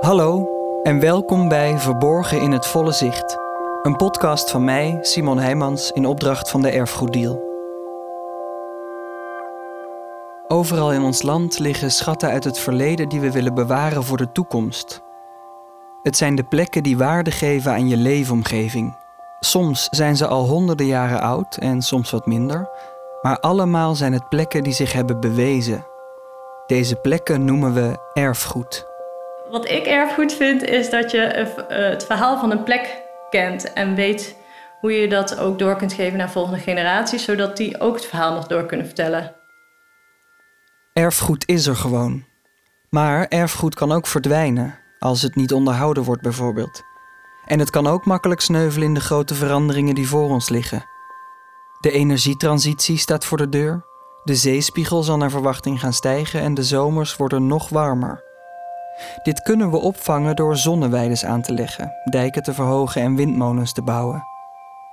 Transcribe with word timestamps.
Hallo 0.00 0.48
en 0.82 1.00
welkom 1.00 1.48
bij 1.48 1.78
Verborgen 1.78 2.40
in 2.40 2.52
het 2.52 2.66
Volle 2.66 2.92
Zicht. 2.92 3.38
Een 3.82 3.96
podcast 3.96 4.50
van 4.50 4.64
mij, 4.64 4.98
Simon 5.00 5.38
Heijmans, 5.38 5.90
in 5.90 6.06
opdracht 6.06 6.50
van 6.50 6.62
de 6.62 6.70
Erfgoeddeal. 6.70 7.42
Overal 10.48 10.92
in 10.92 11.02
ons 11.02 11.22
land 11.22 11.58
liggen 11.58 11.90
schatten 11.90 12.28
uit 12.28 12.44
het 12.44 12.58
verleden 12.58 13.08
die 13.08 13.20
we 13.20 13.32
willen 13.32 13.54
bewaren 13.54 14.04
voor 14.04 14.16
de 14.16 14.32
toekomst. 14.32 15.02
Het 16.02 16.16
zijn 16.16 16.34
de 16.34 16.44
plekken 16.44 16.82
die 16.82 16.96
waarde 16.96 17.30
geven 17.30 17.72
aan 17.72 17.88
je 17.88 17.96
leefomgeving. 17.96 18.96
Soms 19.40 19.88
zijn 19.90 20.16
ze 20.16 20.26
al 20.26 20.46
honderden 20.46 20.86
jaren 20.86 21.20
oud 21.20 21.56
en 21.56 21.82
soms 21.82 22.10
wat 22.10 22.26
minder, 22.26 22.68
maar 23.22 23.38
allemaal 23.38 23.94
zijn 23.94 24.12
het 24.12 24.28
plekken 24.28 24.62
die 24.62 24.72
zich 24.72 24.92
hebben 24.92 25.20
bewezen. 25.20 25.86
Deze 26.66 26.96
plekken 26.96 27.44
noemen 27.44 27.74
we 27.74 27.98
erfgoed. 28.14 28.90
Wat 29.52 29.70
ik 29.70 29.86
erfgoed 29.86 30.32
vind, 30.32 30.62
is 30.62 30.90
dat 30.90 31.10
je 31.10 31.20
eh, 31.20 31.90
het 31.90 32.04
verhaal 32.04 32.38
van 32.38 32.50
een 32.50 32.62
plek 32.62 33.02
kent 33.30 33.72
en 33.72 33.94
weet 33.94 34.36
hoe 34.80 34.92
je 34.92 35.08
dat 35.08 35.38
ook 35.38 35.58
door 35.58 35.76
kunt 35.76 35.92
geven 35.92 36.18
naar 36.18 36.30
volgende 36.30 36.58
generaties, 36.58 37.24
zodat 37.24 37.56
die 37.56 37.80
ook 37.80 37.94
het 37.94 38.06
verhaal 38.06 38.34
nog 38.34 38.46
door 38.46 38.66
kunnen 38.66 38.86
vertellen. 38.86 39.34
Erfgoed 40.92 41.48
is 41.48 41.66
er 41.66 41.76
gewoon. 41.76 42.24
Maar 42.88 43.26
erfgoed 43.28 43.74
kan 43.74 43.92
ook 43.92 44.06
verdwijnen, 44.06 44.78
als 44.98 45.22
het 45.22 45.34
niet 45.34 45.52
onderhouden 45.52 46.02
wordt 46.02 46.22
bijvoorbeeld. 46.22 46.82
En 47.46 47.58
het 47.58 47.70
kan 47.70 47.86
ook 47.86 48.04
makkelijk 48.04 48.40
sneuvelen 48.40 48.88
in 48.88 48.94
de 48.94 49.00
grote 49.00 49.34
veranderingen 49.34 49.94
die 49.94 50.08
voor 50.08 50.28
ons 50.28 50.48
liggen. 50.48 50.84
De 51.80 51.90
energietransitie 51.90 52.98
staat 52.98 53.24
voor 53.24 53.38
de 53.38 53.48
deur, 53.48 53.84
de 54.24 54.34
zeespiegel 54.34 55.02
zal 55.02 55.16
naar 55.16 55.30
verwachting 55.30 55.80
gaan 55.80 55.92
stijgen 55.92 56.40
en 56.40 56.54
de 56.54 56.64
zomers 56.64 57.16
worden 57.16 57.46
nog 57.46 57.68
warmer. 57.68 58.30
Dit 59.22 59.42
kunnen 59.42 59.70
we 59.70 59.76
opvangen 59.76 60.36
door 60.36 60.56
zonneweiden 60.56 61.28
aan 61.28 61.42
te 61.42 61.52
leggen, 61.52 61.92
dijken 62.04 62.42
te 62.42 62.54
verhogen 62.54 63.02
en 63.02 63.16
windmolens 63.16 63.72
te 63.72 63.82
bouwen. 63.82 64.24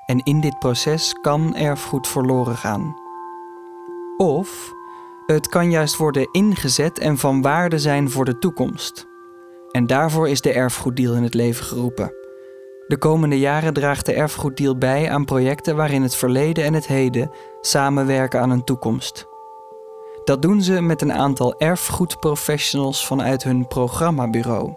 En 0.06 0.24
in 0.24 0.42
dit 0.42 0.60
proces 0.60 1.14
kan 1.22 1.56
erfgoed 1.56 2.08
verloren 2.08 2.56
gaan. 2.56 2.96
Of 4.18 4.74
het 5.26 5.48
kan 5.48 5.72
juist 5.72 5.98
worden 5.98 6.28
ingezet 6.32 7.00
en 7.00 7.18
van 7.18 7.42
waarde 7.42 7.80
zijn 7.80 8.10
voor 8.10 8.26
de 8.26 8.40
toekomst. 8.40 9.06
En 9.72 9.88
daarvoor 9.88 10.30
is 10.30 10.42
de 10.42 10.52
erfgoeddeal 10.52 11.14
in 11.14 11.24
het 11.24 11.34
leven 11.34 11.66
geroepen. 11.66 12.14
De 12.88 12.98
komende 12.98 13.40
jaren 13.40 13.74
draagt 13.74 14.06
de 14.06 14.14
erfgoeddeal 14.14 14.78
bij 14.78 15.10
aan 15.10 15.26
projecten 15.26 15.76
waarin 15.76 16.02
het 16.02 16.16
verleden 16.16 16.64
en 16.64 16.74
het 16.74 16.88
heden 16.88 17.32
samenwerken 17.62 18.42
aan 18.42 18.50
een 18.50 18.64
toekomst. 18.64 19.29
Dat 20.30 20.42
doen 20.42 20.62
ze 20.62 20.82
met 20.82 21.02
een 21.02 21.14
aantal 21.14 21.58
erfgoedprofessionals 21.58 23.06
vanuit 23.06 23.44
hun 23.44 23.68
programmabureau. 23.68 24.74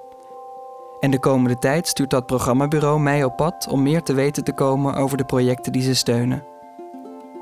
En 1.00 1.11
de 1.11 1.19
komende 1.19 1.59
tijd 1.59 1.89
stuurt 1.89 2.11
dat 2.11 2.27
programmabureau 2.27 3.00
mij 3.00 3.25
op 3.25 3.36
pad 3.36 3.69
om 3.70 3.83
meer 3.83 4.03
te 4.03 4.12
weten 4.12 4.44
te 4.44 4.53
komen 4.53 4.94
over 4.94 5.17
de 5.17 5.25
projecten 5.25 5.72
die 5.72 5.83
ze 5.83 5.94
steunen. 5.94 6.44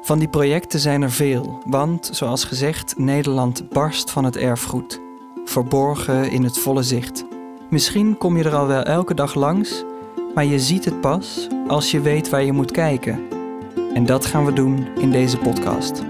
Van 0.00 0.18
die 0.18 0.28
projecten 0.28 0.80
zijn 0.80 1.02
er 1.02 1.10
veel, 1.10 1.62
want 1.66 2.08
zoals 2.12 2.44
gezegd, 2.44 2.98
Nederland 2.98 3.68
barst 3.68 4.10
van 4.10 4.24
het 4.24 4.36
erfgoed. 4.36 5.00
Verborgen 5.44 6.30
in 6.30 6.44
het 6.44 6.58
volle 6.58 6.82
zicht. 6.82 7.24
Misschien 7.68 8.18
kom 8.18 8.36
je 8.36 8.44
er 8.44 8.54
al 8.54 8.66
wel 8.66 8.82
elke 8.82 9.14
dag 9.14 9.34
langs, 9.34 9.84
maar 10.34 10.44
je 10.44 10.58
ziet 10.58 10.84
het 10.84 11.00
pas 11.00 11.48
als 11.66 11.90
je 11.90 12.00
weet 12.00 12.28
waar 12.28 12.44
je 12.44 12.52
moet 12.52 12.70
kijken. 12.70 13.20
En 13.94 14.06
dat 14.06 14.26
gaan 14.26 14.44
we 14.44 14.52
doen 14.52 14.88
in 14.98 15.10
deze 15.10 15.38
podcast. 15.38 16.02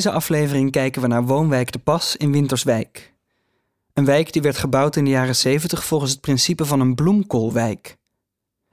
Deze 0.00 0.14
aflevering 0.14 0.70
kijken 0.70 1.02
we 1.02 1.08
naar 1.08 1.24
woonwijk 1.24 1.72
De 1.72 1.78
Pas 1.78 2.16
in 2.16 2.32
Winterswijk. 2.32 3.12
Een 3.92 4.04
wijk 4.04 4.32
die 4.32 4.42
werd 4.42 4.56
gebouwd 4.56 4.96
in 4.96 5.04
de 5.04 5.10
jaren 5.10 5.36
70 5.36 5.84
volgens 5.84 6.10
het 6.10 6.20
principe 6.20 6.64
van 6.64 6.80
een 6.80 6.94
bloemkoolwijk. 6.94 7.96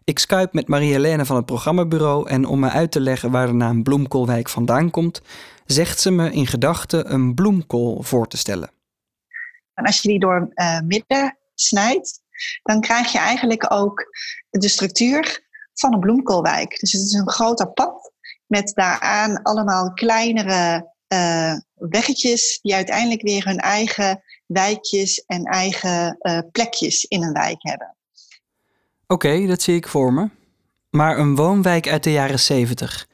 Ik 0.04 0.20
skype 0.20 0.50
met 0.52 0.68
Marie-Helene 0.68 1.26
van 1.26 1.36
het 1.36 1.46
programmabureau 1.46 2.30
en 2.30 2.46
om 2.46 2.60
me 2.60 2.70
uit 2.70 2.92
te 2.92 3.00
leggen 3.00 3.32
waar 3.32 3.48
de 3.48 3.54
naam 3.54 3.84
Bloemkoolwijk 3.84 4.50
vandaan 4.50 4.90
komt, 4.90 5.22
zegt 5.66 6.00
ze 6.00 6.12
me 6.12 6.32
in 6.32 6.48
gedachten 6.48 7.14
een 7.14 7.34
bloemkool 7.34 8.04
voor 8.04 8.28
te 8.28 8.38
stellen. 8.38 8.70
En 9.74 9.86
als 9.86 10.02
je 10.02 10.10
die 10.10 10.20
door 10.20 10.50
uh, 10.56 10.80
midden 10.80 11.38
snijdt, 11.56 12.22
dan 12.64 12.82
krijg 12.82 13.12
je 13.12 13.20
eigenlijk 13.20 13.72
ook 13.74 14.06
de 14.50 14.70
structuur 14.70 15.46
van 15.74 15.94
een 15.94 16.00
bloemkoolwijk. 16.00 16.80
Dus 16.80 16.92
het 16.92 17.02
is 17.02 17.14
een 17.14 17.30
groter 17.30 17.72
pad 17.72 18.12
met 18.46 18.72
daaraan 18.76 19.42
allemaal 19.42 19.94
kleinere 19.94 20.96
uh, 21.14 21.54
weggetjes 21.74 22.60
die 22.62 22.76
uiteindelijk 22.76 23.22
weer 23.22 23.46
hun 23.46 23.58
eigen 23.58 24.24
wijkjes 24.46 25.24
en 25.26 25.44
eigen 25.44 26.18
uh, 26.20 26.40
plekjes 26.52 27.04
in 27.04 27.24
een 27.24 27.34
wijk 27.34 27.58
hebben. 27.60 27.96
Oké, 29.08 29.48
dat 29.48 29.62
zie 29.62 29.76
ik 29.76 29.88
voor 29.88 30.14
me. 30.14 30.30
Maar 30.90 31.18
een 31.18 31.36
woonwijk 31.36 31.88
uit 31.88 32.04
de 32.04 32.12
jaren 32.12 32.40
70, 32.40 33.08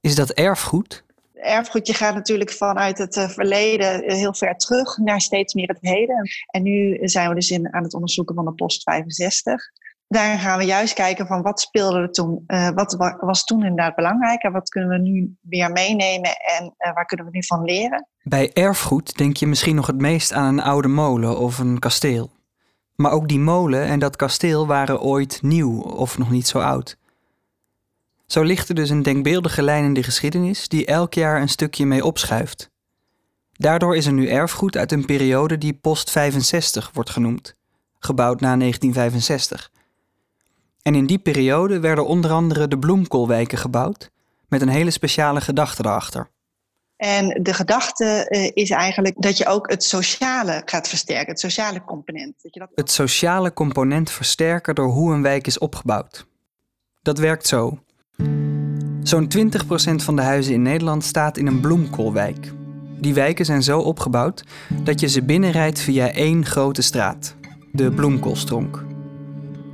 is 0.00 0.14
dat 0.14 0.30
erfgoed? 0.30 1.04
Erfgoed, 1.34 1.86
je 1.86 1.94
gaat 1.94 2.14
natuurlijk 2.14 2.50
vanuit 2.50 2.98
het 2.98 3.16
uh, 3.16 3.28
verleden 3.28 4.12
heel 4.12 4.34
ver 4.34 4.56
terug 4.56 4.96
naar 4.96 5.20
steeds 5.20 5.54
meer 5.54 5.68
het 5.68 5.78
heden. 5.80 6.28
En 6.46 6.62
nu 6.62 6.98
zijn 7.02 7.28
we 7.28 7.34
dus 7.34 7.50
in, 7.50 7.72
aan 7.72 7.82
het 7.82 7.94
onderzoeken 7.94 8.34
van 8.34 8.44
de 8.44 8.52
post 8.52 8.82
65 8.82 9.70
daar 10.08 10.38
gaan 10.38 10.58
we 10.58 10.64
juist 10.64 10.94
kijken 10.94 11.26
van 11.26 11.42
wat 11.42 11.60
speelde 11.60 11.98
er 11.98 12.10
toen, 12.10 12.44
uh, 12.46 12.68
wat 12.68 13.16
was 13.20 13.44
toen 13.44 13.62
inderdaad 13.62 13.94
belangrijk 13.94 14.42
en 14.42 14.52
wat 14.52 14.68
kunnen 14.68 14.90
we 14.90 14.98
nu 14.98 15.36
weer 15.40 15.70
meenemen 15.70 16.36
en 16.36 16.74
uh, 16.78 16.94
waar 16.94 17.06
kunnen 17.06 17.26
we 17.26 17.32
nu 17.32 17.44
van 17.44 17.64
leren. 17.64 18.08
Bij 18.22 18.52
erfgoed 18.52 19.16
denk 19.16 19.36
je 19.36 19.46
misschien 19.46 19.74
nog 19.74 19.86
het 19.86 20.00
meest 20.00 20.32
aan 20.32 20.44
een 20.44 20.64
oude 20.64 20.88
molen 20.88 21.38
of 21.38 21.58
een 21.58 21.78
kasteel. 21.78 22.30
Maar 22.96 23.12
ook 23.12 23.28
die 23.28 23.38
molen 23.38 23.84
en 23.84 23.98
dat 23.98 24.16
kasteel 24.16 24.66
waren 24.66 25.00
ooit 25.00 25.42
nieuw 25.42 25.80
of 25.80 26.18
nog 26.18 26.30
niet 26.30 26.46
zo 26.46 26.58
oud. 26.58 26.96
Zo 28.26 28.42
ligt 28.42 28.68
er 28.68 28.74
dus 28.74 28.90
een 28.90 29.02
denkbeeldige 29.02 29.62
lijn 29.62 29.84
in 29.84 29.94
de 29.94 30.02
geschiedenis 30.02 30.68
die 30.68 30.86
elk 30.86 31.14
jaar 31.14 31.40
een 31.40 31.48
stukje 31.48 31.86
mee 31.86 32.04
opschuift. 32.04 32.70
Daardoor 33.52 33.96
is 33.96 34.06
er 34.06 34.12
nu 34.12 34.28
erfgoed 34.28 34.76
uit 34.76 34.92
een 34.92 35.04
periode 35.04 35.58
die 35.58 35.74
post 35.74 36.10
65 36.10 36.90
wordt 36.92 37.10
genoemd, 37.10 37.54
gebouwd 37.98 38.40
na 38.40 38.56
1965. 38.56 39.70
En 40.84 40.94
in 40.94 41.06
die 41.06 41.18
periode 41.18 41.80
werden 41.80 42.06
onder 42.06 42.30
andere 42.30 42.68
de 42.68 42.78
bloemkoolwijken 42.78 43.58
gebouwd, 43.58 44.10
met 44.48 44.60
een 44.60 44.68
hele 44.68 44.90
speciale 44.90 45.40
gedachte 45.40 45.82
erachter. 45.84 46.30
En 46.96 47.42
de 47.42 47.54
gedachte 47.54 48.26
uh, 48.28 48.50
is 48.54 48.70
eigenlijk 48.70 49.22
dat 49.22 49.38
je 49.38 49.46
ook 49.46 49.70
het 49.70 49.84
sociale 49.84 50.62
gaat 50.64 50.88
versterken, 50.88 51.28
het 51.28 51.40
sociale 51.40 51.84
component. 51.84 52.34
Dat 52.42 52.54
je 52.54 52.60
dat... 52.60 52.68
Het 52.74 52.90
sociale 52.90 53.52
component 53.52 54.10
versterken 54.10 54.74
door 54.74 54.88
hoe 54.88 55.12
een 55.12 55.22
wijk 55.22 55.46
is 55.46 55.58
opgebouwd. 55.58 56.26
Dat 57.02 57.18
werkt 57.18 57.46
zo. 57.46 57.78
Zo'n 59.02 59.32
20% 59.36 59.94
van 59.94 60.16
de 60.16 60.22
huizen 60.22 60.54
in 60.54 60.62
Nederland 60.62 61.04
staat 61.04 61.36
in 61.36 61.46
een 61.46 61.60
bloemkoolwijk. 61.60 62.52
Die 62.98 63.14
wijken 63.14 63.44
zijn 63.44 63.62
zo 63.62 63.80
opgebouwd 63.80 64.44
dat 64.82 65.00
je 65.00 65.08
ze 65.08 65.22
binnenrijdt 65.22 65.80
via 65.80 66.12
één 66.12 66.46
grote 66.46 66.82
straat, 66.82 67.34
de 67.72 67.90
bloemkoolstronk. 67.90 68.84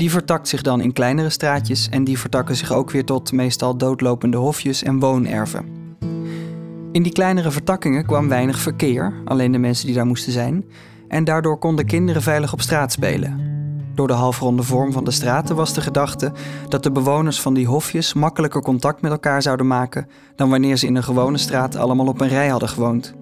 Die 0.01 0.11
vertakt 0.11 0.49
zich 0.49 0.63
dan 0.63 0.81
in 0.81 0.93
kleinere 0.93 1.31
straatjes 1.31 1.89
en 1.89 2.05
die 2.05 2.19
vertakken 2.19 2.57
zich 2.57 2.73
ook 2.73 2.91
weer 2.91 3.05
tot 3.05 3.33
meestal 3.33 3.77
doodlopende 3.77 4.37
hofjes 4.37 4.83
en 4.83 4.99
woonerven. 4.99 5.65
In 6.93 7.03
die 7.03 7.13
kleinere 7.13 7.51
vertakkingen 7.51 8.07
kwam 8.07 8.29
weinig 8.29 8.59
verkeer, 8.59 9.13
alleen 9.25 9.53
de 9.53 9.59
mensen 9.59 9.87
die 9.87 9.95
daar 9.95 10.07
moesten 10.07 10.33
zijn, 10.33 10.65
en 11.09 11.25
daardoor 11.25 11.59
konden 11.59 11.87
kinderen 11.87 12.23
veilig 12.23 12.53
op 12.53 12.61
straat 12.61 12.93
spelen. 12.93 13.41
Door 13.95 14.07
de 14.07 14.13
halfronde 14.13 14.63
vorm 14.63 14.93
van 14.93 15.05
de 15.05 15.11
straten 15.11 15.57
was 15.57 15.75
de 15.75 15.81
gedachte 15.81 16.33
dat 16.69 16.83
de 16.83 16.93
bewoners 16.93 17.41
van 17.41 17.55
die 17.55 17.67
hofjes 17.67 18.15
makkelijker 18.15 18.63
contact 18.63 19.03
met 19.03 19.11
elkaar 19.11 19.43
zouden 19.43 19.67
maken 19.67 20.07
dan 20.37 20.51
wanneer 20.51 20.77
ze 20.77 20.87
in 20.87 20.97
een 20.97 21.03
gewone 21.03 21.39
straat 21.39 21.77
allemaal 21.77 22.07
op 22.07 22.21
een 22.21 22.29
rij 22.29 22.49
hadden 22.49 22.69
gewoond. 22.69 23.15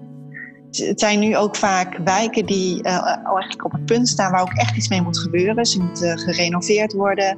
Het 0.71 0.99
zijn 0.99 1.19
nu 1.19 1.37
ook 1.37 1.55
vaak 1.55 1.97
wijken 2.03 2.45
die 2.45 2.83
uh, 2.83 3.05
eigenlijk 3.05 3.65
op 3.65 3.71
het 3.71 3.85
punt 3.85 4.07
staan 4.07 4.31
waar 4.31 4.41
ook 4.41 4.53
echt 4.53 4.77
iets 4.77 4.87
mee 4.87 5.01
moet 5.01 5.19
gebeuren. 5.19 5.65
Ze 5.65 5.83
moeten 5.83 6.19
gerenoveerd 6.19 6.93
worden. 6.93 7.37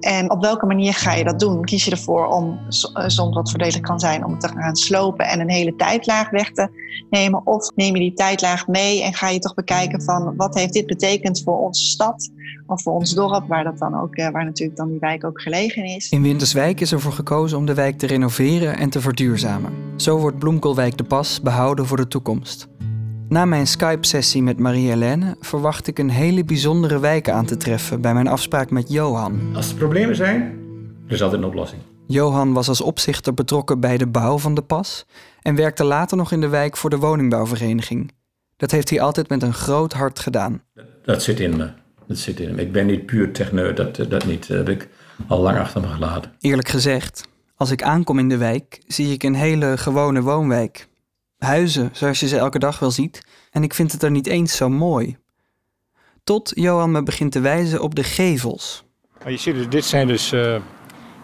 En 0.00 0.30
op 0.30 0.42
welke 0.42 0.66
manier 0.66 0.94
ga 0.94 1.12
je 1.12 1.24
dat 1.24 1.40
doen? 1.40 1.64
Kies 1.64 1.84
je 1.84 1.90
ervoor 1.90 2.26
om, 2.26 2.58
eh, 2.92 3.04
soms 3.06 3.34
wat 3.34 3.50
voordelig 3.50 3.80
kan 3.80 4.00
zijn, 4.00 4.24
om 4.24 4.30
het 4.30 4.40
te 4.40 4.48
gaan 4.48 4.76
slopen 4.76 5.26
en 5.26 5.40
een 5.40 5.50
hele 5.50 5.76
tijdlaag 5.76 6.30
weg 6.30 6.50
te 6.50 6.68
nemen? 7.10 7.46
Of 7.46 7.70
neem 7.74 7.94
je 7.94 8.00
die 8.00 8.12
tijdlaag 8.12 8.66
mee 8.66 9.02
en 9.02 9.14
ga 9.14 9.28
je 9.28 9.38
toch 9.38 9.54
bekijken 9.54 10.02
van 10.02 10.36
wat 10.36 10.54
heeft 10.54 10.72
dit 10.72 10.86
betekend 10.86 11.42
voor 11.42 11.58
onze 11.58 11.84
stad 11.84 12.30
of 12.66 12.82
voor 12.82 12.92
ons 12.92 13.14
dorp, 13.14 13.48
waar, 13.48 13.64
dat 13.64 13.78
dan 13.78 14.00
ook, 14.00 14.16
waar 14.16 14.44
natuurlijk 14.44 14.78
dan 14.78 14.90
die 14.90 14.98
wijk 15.00 15.24
ook 15.24 15.40
gelegen 15.40 15.84
is. 15.84 16.08
In 16.10 16.22
Winterswijk 16.22 16.80
is 16.80 16.92
ervoor 16.92 17.12
gekozen 17.12 17.58
om 17.58 17.66
de 17.66 17.74
wijk 17.74 17.98
te 17.98 18.06
renoveren 18.06 18.76
en 18.76 18.90
te 18.90 19.00
verduurzamen. 19.00 19.72
Zo 19.96 20.18
wordt 20.18 20.38
Bloemkoolwijk 20.38 20.96
de 20.96 21.04
Pas 21.04 21.40
behouden 21.40 21.86
voor 21.86 21.96
de 21.96 22.08
toekomst. 22.08 22.68
Na 23.28 23.44
mijn 23.44 23.66
Skype-sessie 23.66 24.42
met 24.42 24.58
Marie-Hélène 24.58 25.36
verwacht 25.40 25.86
ik 25.86 25.98
een 25.98 26.10
hele 26.10 26.44
bijzondere 26.44 26.98
wijk 26.98 27.28
aan 27.28 27.44
te 27.44 27.56
treffen 27.56 28.00
bij 28.00 28.14
mijn 28.14 28.28
afspraak 28.28 28.70
met 28.70 28.92
Johan. 28.92 29.40
Als 29.54 29.70
er 29.70 29.76
problemen 29.76 30.16
zijn, 30.16 30.42
er 31.06 31.12
is 31.12 31.22
altijd 31.22 31.42
een 31.42 31.48
oplossing. 31.48 31.82
Johan 32.06 32.52
was 32.52 32.68
als 32.68 32.80
opzichter 32.80 33.34
betrokken 33.34 33.80
bij 33.80 33.98
de 33.98 34.06
bouw 34.06 34.38
van 34.38 34.54
de 34.54 34.62
pas 34.62 35.06
en 35.42 35.54
werkte 35.54 35.84
later 35.84 36.16
nog 36.16 36.32
in 36.32 36.40
de 36.40 36.48
wijk 36.48 36.76
voor 36.76 36.90
de 36.90 36.98
woningbouwvereniging. 36.98 38.12
Dat 38.56 38.70
heeft 38.70 38.90
hij 38.90 39.00
altijd 39.00 39.28
met 39.28 39.42
een 39.42 39.54
groot 39.54 39.92
hart 39.92 40.18
gedaan. 40.18 40.62
Dat 41.02 41.22
zit 41.22 41.40
in 41.40 41.56
me. 41.56 41.70
Dat 42.06 42.18
zit 42.18 42.40
in 42.40 42.54
me. 42.54 42.60
Ik 42.60 42.72
ben 42.72 42.86
niet 42.86 43.06
puur 43.06 43.32
techneut, 43.32 43.76
dat, 43.76 43.96
dat 44.08 44.26
niet. 44.26 44.48
Dat 44.48 44.56
heb 44.56 44.68
ik 44.68 44.88
al 45.26 45.40
lang 45.40 45.58
achter 45.58 45.80
me 45.80 45.86
gelaten. 45.86 46.32
Eerlijk 46.40 46.68
gezegd, 46.68 47.28
als 47.56 47.70
ik 47.70 47.82
aankom 47.82 48.18
in 48.18 48.28
de 48.28 48.36
wijk, 48.36 48.82
zie 48.86 49.12
ik 49.12 49.22
een 49.22 49.34
hele 49.34 49.76
gewone 49.76 50.22
woonwijk. 50.22 50.88
Huizen 51.38 51.90
zoals 51.92 52.20
je 52.20 52.28
ze 52.28 52.36
elke 52.36 52.58
dag 52.58 52.78
wel 52.78 52.90
ziet, 52.90 53.26
en 53.50 53.62
ik 53.62 53.74
vind 53.74 53.92
het 53.92 54.02
er 54.02 54.10
niet 54.10 54.26
eens 54.26 54.56
zo 54.56 54.68
mooi. 54.68 55.16
Tot 56.24 56.52
Johan 56.54 56.90
me 56.90 57.02
begint 57.02 57.32
te 57.32 57.40
wijzen 57.40 57.80
op 57.80 57.94
de 57.94 58.04
gevels. 58.04 58.84
Maar 59.22 59.32
je 59.32 59.38
ziet 59.38 59.54
dus, 59.54 59.68
dit 59.68 59.84
zijn 59.84 60.06
dus, 60.06 60.32
uh, 60.32 60.56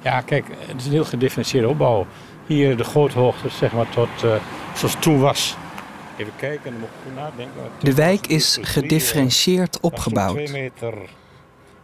ja 0.03 0.21
kijk, 0.21 0.47
het 0.59 0.81
is 0.81 0.87
een 0.87 0.93
heel 0.93 1.05
gedifferentieerde 1.05 1.69
opbouw. 1.69 2.07
Hier 2.47 2.77
de 2.77 2.85
groothoogte, 2.85 3.49
zeg 3.49 3.73
maar, 3.73 3.89
tot 3.89 4.09
uh, 4.25 4.35
zoals 4.75 4.97
toen 5.01 5.19
was. 5.19 5.57
Even 6.17 6.33
kijken, 6.37 6.71
dan 6.71 6.81
moet 6.81 6.89
ik 6.89 6.95
goed 7.05 7.15
nadenken. 7.15 7.63
De 7.81 7.95
wijk 7.95 8.27
is 8.27 8.59
gedifferentieerd 8.61 9.81
opgebouwd. 9.81 10.35
2 10.35 10.49
meter 10.49 10.95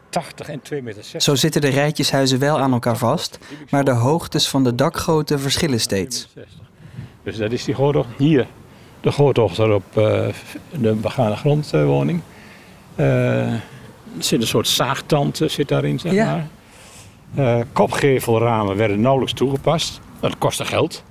80 0.09 0.49
en 0.49 0.61
2 0.63 0.83
meter 0.83 1.03
60. 1.03 1.23
Zo 1.23 1.35
zitten 1.35 1.61
de 1.61 1.69
rijtjeshuizen 1.69 2.39
wel 2.39 2.59
aan 2.59 2.73
elkaar 2.73 2.97
vast, 2.97 3.39
maar 3.71 3.85
de 3.85 3.91
hoogtes 3.91 4.49
van 4.49 4.65
de 4.65 4.75
dakgrootte 4.75 5.39
verschillen 5.39 5.81
steeds. 5.81 6.29
Dus 7.23 7.37
dat 7.37 7.53
is 7.53 7.65
die 7.65 7.75
groothoogte. 7.75 8.13
Hier, 8.25 8.47
de 9.01 9.11
groothoogte 9.11 9.73
op 9.75 9.83
uh, 9.99 10.27
de 10.81 10.93
begane 10.95 11.37
grondwoning. 11.37 12.21
Uh, 12.97 13.53
er 13.53 13.63
zit 14.19 14.41
een 14.41 14.47
soort 14.47 14.69
zaagtand 14.69 15.41
zit 15.47 15.69
daarin, 15.69 15.99
zeg 15.99 16.13
Ja. 16.13 16.27
maar. 16.27 16.47
Uh, 17.59 17.65
kopgevelramen 17.73 18.77
werden 18.77 19.01
nauwelijks 19.01 19.33
toegepast. 19.35 20.01
Dat 20.21 20.39
kostte 20.39 20.65
geld. 20.65 21.03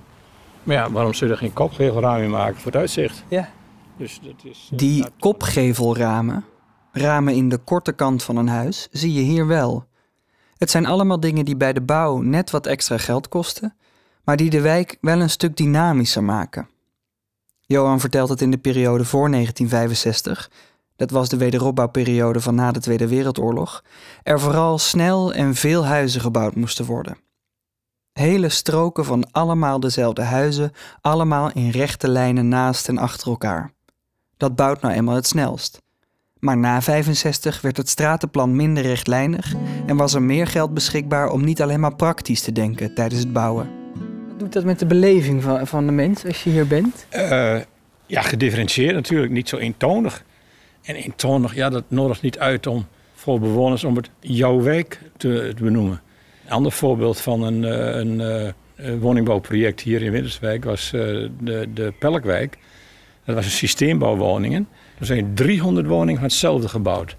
Maar 0.63 0.75
ja, 0.75 0.91
waarom 0.91 1.13
zou 1.13 1.29
je 1.29 1.35
er 1.35 1.41
geen 1.41 1.53
kopgevelramen 1.53 2.23
in 2.23 2.29
maken 2.29 2.55
voor 2.55 2.71
het 2.71 2.79
uitzicht? 2.81 3.23
Ja. 3.27 3.49
Dus 3.97 4.19
dat 4.23 4.33
is, 4.43 4.69
uh, 4.73 4.77
Die 4.79 5.05
kopgevelramen, 5.19 6.45
ramen 6.91 7.33
in 7.35 7.49
de 7.49 7.57
korte 7.57 7.91
kant 7.91 8.23
van 8.23 8.35
een 8.37 8.47
huis, 8.47 8.87
zie 8.91 9.13
je 9.13 9.21
hier 9.21 9.47
wel. 9.47 9.85
Het 10.57 10.69
zijn 10.71 10.85
allemaal 10.85 11.19
dingen 11.19 11.45
die 11.45 11.55
bij 11.57 11.73
de 11.73 11.81
bouw 11.81 12.17
net 12.17 12.51
wat 12.51 12.65
extra 12.65 12.97
geld 12.97 13.27
kosten, 13.27 13.73
maar 14.29 14.37
die 14.37 14.49
de 14.49 14.61
wijk 14.61 14.97
wel 15.01 15.21
een 15.21 15.29
stuk 15.29 15.57
dynamischer 15.57 16.23
maken. 16.23 16.69
Johan 17.59 17.99
vertelt 17.99 18.29
het 18.29 18.41
in 18.41 18.51
de 18.51 18.57
periode 18.57 19.05
voor 19.05 19.31
1965, 19.31 20.51
dat 20.95 21.11
was 21.11 21.29
de 21.29 21.37
wederopbouwperiode 21.37 22.41
van 22.41 22.55
na 22.55 22.71
de 22.71 22.79
Tweede 22.79 23.07
Wereldoorlog, 23.07 23.83
er 24.23 24.39
vooral 24.39 24.77
snel 24.77 25.33
en 25.33 25.55
veel 25.55 25.85
huizen 25.85 26.21
gebouwd 26.21 26.55
moesten 26.55 26.85
worden. 26.85 27.17
Hele 28.11 28.49
stroken 28.49 29.05
van 29.05 29.31
allemaal 29.31 29.79
dezelfde 29.79 30.23
huizen, 30.23 30.71
allemaal 31.01 31.51
in 31.51 31.69
rechte 31.69 32.07
lijnen 32.07 32.47
naast 32.47 32.87
en 32.87 32.97
achter 32.97 33.27
elkaar. 33.27 33.73
Dat 34.37 34.55
bouwt 34.55 34.81
nou 34.81 34.93
eenmaal 34.93 35.15
het 35.15 35.27
snelst. 35.27 35.81
Maar 36.39 36.57
na 36.57 36.81
65 36.81 37.61
werd 37.61 37.77
het 37.77 37.89
stratenplan 37.89 38.55
minder 38.55 38.83
rechtlijnig 38.83 39.53
en 39.85 39.97
was 39.97 40.13
er 40.13 40.21
meer 40.21 40.47
geld 40.47 40.73
beschikbaar 40.73 41.29
om 41.29 41.43
niet 41.43 41.61
alleen 41.61 41.79
maar 41.79 41.95
praktisch 41.95 42.41
te 42.41 42.51
denken 42.51 42.93
tijdens 42.93 43.19
het 43.21 43.33
bouwen. 43.33 43.78
Doet 44.49 44.57
dat 44.57 44.67
met 44.67 44.79
de 44.79 44.85
beleving 44.85 45.43
van, 45.43 45.67
van 45.67 45.85
de 45.85 45.91
mens 45.91 46.25
als 46.25 46.43
je 46.43 46.49
hier 46.49 46.67
bent? 46.67 47.05
Eh, 47.09 47.57
ja, 48.05 48.21
gedifferentieerd 48.21 48.95
natuurlijk, 48.95 49.31
niet 49.31 49.49
zo 49.49 49.57
eentonig. 49.57 50.23
En 50.81 50.95
eentonig, 50.95 51.55
ja, 51.55 51.69
dat 51.69 51.83
nodigt 51.87 52.21
niet 52.21 52.39
uit 52.39 52.67
om 52.67 52.87
voor 53.13 53.39
bewoners 53.39 53.83
om 53.83 53.95
het 53.95 54.09
jouw 54.19 54.61
wijk 54.61 54.99
te, 55.17 55.51
te 55.55 55.63
benoemen. 55.63 56.01
Een 56.45 56.51
ander 56.51 56.71
voorbeeld 56.71 57.19
van 57.19 57.41
een, 57.41 57.63
eh, 57.63 57.95
een, 57.95 58.21
eh, 58.21 58.93
woningbouwproject 58.99 59.81
hier 59.81 60.01
in 60.01 60.11
Winterswijk 60.11 60.63
was 60.63 60.89
de, 60.91 61.67
de 61.73 61.93
Pelkwijk. 61.99 62.57
Dat 63.25 63.35
was 63.35 63.45
een 63.45 63.51
systeembouwwoningen. 63.51 64.67
Er 64.99 65.05
zijn 65.05 65.33
300 65.33 65.87
woningen 65.87 66.19
van 66.19 66.29
hetzelfde 66.29 66.67
gebouwd. 66.69 67.15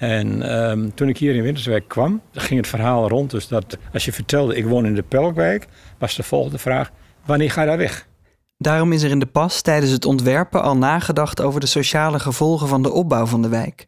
En 0.00 0.42
ehm, 0.42 0.88
toen 0.94 1.08
ik 1.08 1.18
hier 1.18 1.34
in 1.34 1.42
Winterswijk 1.42 1.88
kwam, 1.88 2.20
ging 2.32 2.60
het 2.60 2.68
verhaal 2.68 3.08
rond. 3.08 3.30
Dus 3.30 3.48
dat 3.48 3.78
als 3.92 4.04
je 4.04 4.12
vertelde, 4.12 4.56
ik 4.56 4.66
woon 4.66 4.86
in 4.86 4.94
de 4.94 5.02
Pelkwijk, 5.02 5.66
was 5.98 6.14
de 6.16 6.22
volgende 6.22 6.58
vraag, 6.58 6.90
wanneer 7.24 7.50
ga 7.50 7.60
je 7.60 7.66
daar 7.66 7.76
weg? 7.76 8.06
Daarom 8.58 8.92
is 8.92 9.02
er 9.02 9.10
in 9.10 9.18
de 9.18 9.26
pas 9.26 9.60
tijdens 9.62 9.92
het 9.92 10.04
ontwerpen 10.04 10.62
al 10.62 10.76
nagedacht 10.76 11.40
over 11.40 11.60
de 11.60 11.66
sociale 11.66 12.18
gevolgen 12.18 12.68
van 12.68 12.82
de 12.82 12.92
opbouw 12.92 13.26
van 13.26 13.42
de 13.42 13.48
wijk. 13.48 13.86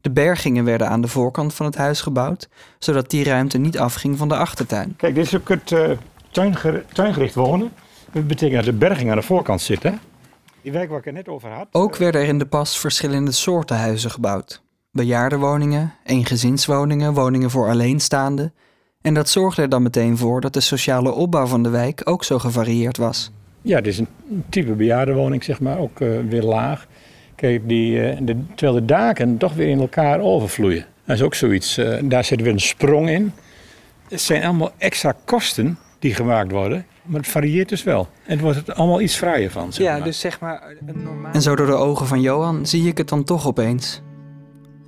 De 0.00 0.10
bergingen 0.10 0.64
werden 0.64 0.88
aan 0.88 1.00
de 1.00 1.08
voorkant 1.08 1.54
van 1.54 1.66
het 1.66 1.76
huis 1.76 2.00
gebouwd, 2.00 2.48
zodat 2.78 3.10
die 3.10 3.24
ruimte 3.24 3.58
niet 3.58 3.78
afging 3.78 4.18
van 4.18 4.28
de 4.28 4.36
achtertuin. 4.36 4.94
Kijk, 4.96 5.14
dit 5.14 5.26
is 5.26 5.36
ook 5.36 5.48
het 5.48 5.72
eh, 5.72 5.90
tuinger- 6.30 6.84
tuingericht 6.92 7.34
wonen. 7.34 7.72
Dat 8.12 8.26
betekent 8.26 8.64
dat 8.64 8.72
de 8.74 8.78
berging 8.78 9.10
aan 9.10 9.16
de 9.16 9.22
voorkant 9.22 9.60
zit, 9.60 9.82
hè? 9.82 9.92
Die 10.62 10.72
wijk 10.72 10.88
waar 10.88 10.98
ik 10.98 11.04
het 11.04 11.14
net 11.14 11.28
over 11.28 11.50
had. 11.50 11.66
Ook 11.72 11.96
werden 11.96 12.20
er 12.20 12.26
in 12.26 12.38
de 12.38 12.46
pas 12.46 12.78
verschillende 12.78 13.32
soorten 13.32 13.76
huizen 13.76 14.10
gebouwd. 14.10 14.64
Bejaardenwoningen, 14.96 15.92
eengezinswoningen, 16.04 17.12
woningen 17.12 17.50
voor 17.50 17.68
alleenstaanden. 17.68 18.52
En 19.02 19.14
dat 19.14 19.28
zorgde 19.28 19.62
er 19.62 19.68
dan 19.68 19.82
meteen 19.82 20.16
voor 20.16 20.40
dat 20.40 20.52
de 20.52 20.60
sociale 20.60 21.12
opbouw 21.12 21.46
van 21.46 21.62
de 21.62 21.68
wijk 21.68 22.00
ook 22.04 22.24
zo 22.24 22.38
gevarieerd 22.38 22.96
was. 22.96 23.30
Ja, 23.62 23.80
dit 23.80 23.92
is 23.92 23.98
een 23.98 24.08
type 24.48 24.72
bejaardenwoning, 24.72 25.44
zeg 25.44 25.60
maar, 25.60 25.78
ook 25.78 26.00
eh, 26.00 26.08
weer 26.28 26.42
laag. 26.42 26.86
Kijk, 27.34 27.68
die, 27.68 28.02
eh, 28.02 28.18
de, 28.22 28.36
terwijl 28.54 28.78
de 28.78 28.84
daken 28.84 29.36
toch 29.36 29.54
weer 29.54 29.68
in 29.68 29.80
elkaar 29.80 30.20
overvloeien. 30.20 30.86
Dat 31.04 31.16
is 31.16 31.22
ook 31.22 31.34
zoiets. 31.34 31.76
eh, 31.78 31.98
daar 32.04 32.24
zit 32.24 32.40
weer 32.42 32.52
een 32.52 32.60
sprong 32.60 33.10
in. 33.10 33.32
Het 34.08 34.20
zijn 34.20 34.44
allemaal 34.44 34.72
extra 34.78 35.14
kosten 35.24 35.78
die 35.98 36.14
gemaakt 36.14 36.50
worden. 36.50 36.86
Maar 37.02 37.20
het 37.20 37.30
varieert 37.30 37.68
dus 37.68 37.82
wel. 37.82 38.08
En 38.24 38.32
het 38.32 38.40
wordt 38.40 38.68
er 38.68 38.74
allemaal 38.74 39.00
iets 39.00 39.16
vrijer 39.16 39.50
van, 39.50 39.72
zeg 39.72 39.86
maar. 39.86 40.04
dus 40.04 40.20
zeg 40.20 40.40
maar 40.40 40.62
een 40.86 41.02
normaal... 41.02 41.32
En 41.32 41.42
zo 41.42 41.56
door 41.56 41.66
de 41.66 41.72
ogen 41.72 42.06
van 42.06 42.20
Johan 42.20 42.66
zie 42.66 42.88
ik 42.88 42.98
het 42.98 43.08
dan 43.08 43.24
toch 43.24 43.46
opeens. 43.46 44.02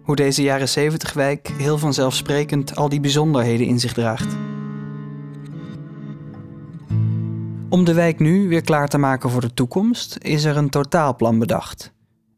Hoe 0.08 0.16
deze 0.16 0.42
jaren 0.42 0.68
70 0.68 1.12
wijk 1.12 1.48
heel 1.48 1.78
vanzelfsprekend 1.78 2.76
al 2.76 2.88
die 2.88 3.00
bijzonderheden 3.00 3.66
in 3.66 3.80
zich 3.80 3.92
draagt. 3.92 4.36
Om 7.68 7.84
de 7.84 7.94
wijk 7.94 8.18
nu 8.18 8.48
weer 8.48 8.62
klaar 8.62 8.88
te 8.88 8.98
maken 8.98 9.30
voor 9.30 9.40
de 9.40 9.54
toekomst 9.54 10.16
is 10.20 10.44
er 10.44 10.56
een 10.56 10.70
totaalplan 10.70 11.38
bedacht. 11.38 11.92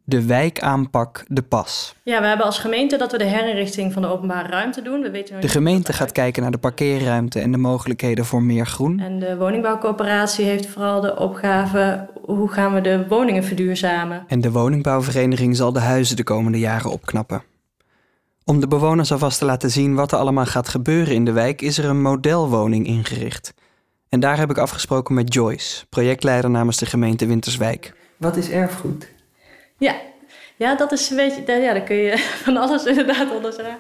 De 0.05 0.27
wijkaanpak 0.27 1.25
De 1.29 1.43
Pas. 1.43 1.95
Ja, 2.03 2.21
we 2.21 2.27
hebben 2.27 2.47
als 2.47 2.59
gemeente 2.59 2.97
dat 2.97 3.13
we 3.13 3.19
de 3.19 3.25
herinrichting 3.25 3.93
van 3.93 4.03
de 4.03 4.09
openbare 4.09 4.49
ruimte 4.49 4.83
doen. 4.83 5.01
We 5.01 5.11
weten 5.11 5.41
De 5.41 5.49
gemeente 5.49 5.93
gaat 5.93 6.13
kijken 6.13 6.43
naar 6.43 6.51
de 6.51 6.59
parkeerruimte 6.59 7.41
en 7.41 7.53
de 7.53 7.59
mogelijkheden 7.59 8.25
voor 8.25 8.43
meer 8.43 8.67
groen. 8.67 9.01
En 9.01 9.19
de 9.19 9.37
woningbouwcoöperatie 9.37 10.45
heeft 10.45 10.67
vooral 10.67 11.01
de 11.01 11.19
opgave... 11.19 12.09
hoe 12.25 12.49
gaan 12.49 12.75
we 12.75 12.81
de 12.81 13.07
woningen 13.09 13.45
verduurzamen? 13.45 14.25
En 14.27 14.41
de 14.41 14.51
woningbouwvereniging 14.51 15.57
zal 15.57 15.73
de 15.73 15.81
huizen 15.81 16.17
de 16.17 16.25
komende 16.25 16.59
jaren 16.59 16.91
opknappen. 16.91 17.50
Om 18.45 18.61
de 18.61 18.69
bewoners 18.69 19.13
alvast 19.13 19.39
te 19.39 19.45
laten 19.45 19.71
zien 19.71 19.95
wat 19.95 20.13
er 20.13 20.19
allemaal 20.19 20.47
gaat 20.47 20.69
gebeuren 20.69 21.15
in 21.15 21.25
de 21.25 21.33
wijk, 21.33 21.63
is 21.63 21.79
er 21.79 21.85
een 21.85 22.03
modelwoning 22.03 22.87
ingericht. 22.87 23.55
En 24.09 24.21
daar 24.21 24.39
heb 24.39 24.51
ik 24.51 24.59
afgesproken 24.59 25.15
met 25.15 25.35
Joyce, 25.35 25.87
projectleider 25.87 26.51
namens 26.51 26.77
de 26.77 26.87
gemeente 26.87 27.27
Winterswijk. 27.27 27.95
Wat 28.17 28.37
is 28.37 28.51
erfgoed? 28.51 29.09
Ja. 29.79 29.95
Ja, 30.57 30.75
dat 30.75 30.93
is 30.93 31.11
een 31.11 31.17
beetje... 31.17 31.61
Ja, 31.61 31.73
daar 31.73 31.83
kun 31.83 31.97
je 31.97 32.19
van 32.45 32.57
alles 32.57 32.85
inderdaad 32.85 33.31
onder 33.31 33.53
zeggen. 33.53 33.79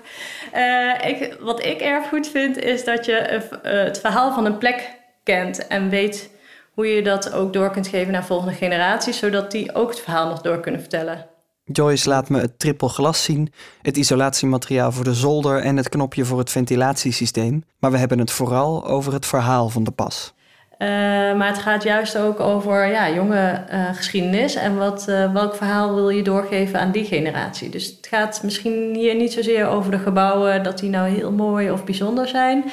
Eh, 0.52 1.10
ik, 1.10 1.36
wat 1.40 1.64
ik 1.64 1.80
erfgoed 1.80 2.28
vind, 2.28 2.58
is 2.58 2.84
dat 2.84 3.04
je 3.04 3.16
eh, 3.16 3.84
het 3.84 4.00
verhaal 4.00 4.34
van 4.34 4.44
een 4.44 4.58
plek 4.58 4.98
kent... 5.22 5.66
en 5.66 5.88
weet 5.88 6.30
hoe 6.74 6.86
je 6.86 7.02
dat 7.02 7.32
ook 7.32 7.52
door 7.52 7.70
kunt 7.70 7.88
geven 7.88 8.12
naar 8.12 8.24
volgende 8.24 8.54
generaties... 8.54 9.18
zodat 9.18 9.50
die 9.50 9.74
ook 9.74 9.88
het 9.88 10.00
verhaal 10.00 10.28
nog 10.28 10.40
door 10.40 10.60
kunnen 10.60 10.80
vertellen. 10.80 11.26
Joyce 11.72 12.08
laat 12.08 12.28
me 12.28 12.40
het 12.40 12.58
triple 12.58 12.88
glas 12.88 13.22
zien, 13.22 13.52
het 13.82 13.96
isolatiemateriaal 13.96 14.92
voor 14.92 15.04
de 15.04 15.14
zolder 15.14 15.62
en 15.62 15.76
het 15.76 15.88
knopje 15.88 16.24
voor 16.24 16.38
het 16.38 16.50
ventilatiesysteem. 16.50 17.64
Maar 17.78 17.90
we 17.90 17.98
hebben 17.98 18.18
het 18.18 18.30
vooral 18.30 18.86
over 18.86 19.12
het 19.12 19.26
verhaal 19.26 19.68
van 19.68 19.84
de 19.84 19.90
pas. 19.90 20.34
Eh, 20.78 20.88
maar 21.36 21.46
het 21.46 21.58
gaat 21.58 21.82
juist 21.82 22.18
ook 22.18 22.40
over 22.40 22.86
ja, 22.86 23.10
jonge 23.10 23.64
eh, 23.68 23.94
geschiedenis 23.94 24.54
en 24.54 24.76
wat, 24.76 25.08
eh, 25.08 25.32
welk 25.32 25.54
verhaal 25.54 25.94
wil 25.94 26.08
je 26.08 26.22
doorgeven 26.22 26.80
aan 26.80 26.90
die 26.90 27.04
generatie. 27.04 27.68
Dus 27.68 27.86
het 27.86 28.06
gaat 28.06 28.42
misschien 28.42 28.94
hier 28.94 29.14
niet 29.14 29.32
zozeer 29.32 29.66
over 29.66 29.90
de 29.90 29.98
gebouwen, 29.98 30.62
dat 30.62 30.78
die 30.78 30.90
nou 30.90 31.08
heel 31.08 31.32
mooi 31.32 31.70
of 31.70 31.84
bijzonder 31.84 32.28
zijn. 32.28 32.64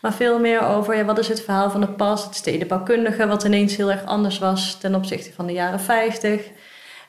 Maar 0.00 0.12
veel 0.12 0.38
meer 0.38 0.66
over 0.66 0.96
ja, 0.96 1.04
wat 1.04 1.18
is 1.18 1.28
het 1.28 1.42
verhaal 1.42 1.70
van 1.70 1.80
de 1.80 1.88
pas, 1.88 2.24
het 2.24 2.34
stedenbouwkundige, 2.34 3.26
wat 3.26 3.44
ineens 3.44 3.76
heel 3.76 3.90
erg 3.90 4.04
anders 4.04 4.38
was 4.38 4.78
ten 4.80 4.94
opzichte 4.94 5.32
van 5.32 5.46
de 5.46 5.52
jaren 5.52 5.80
50. 5.80 6.40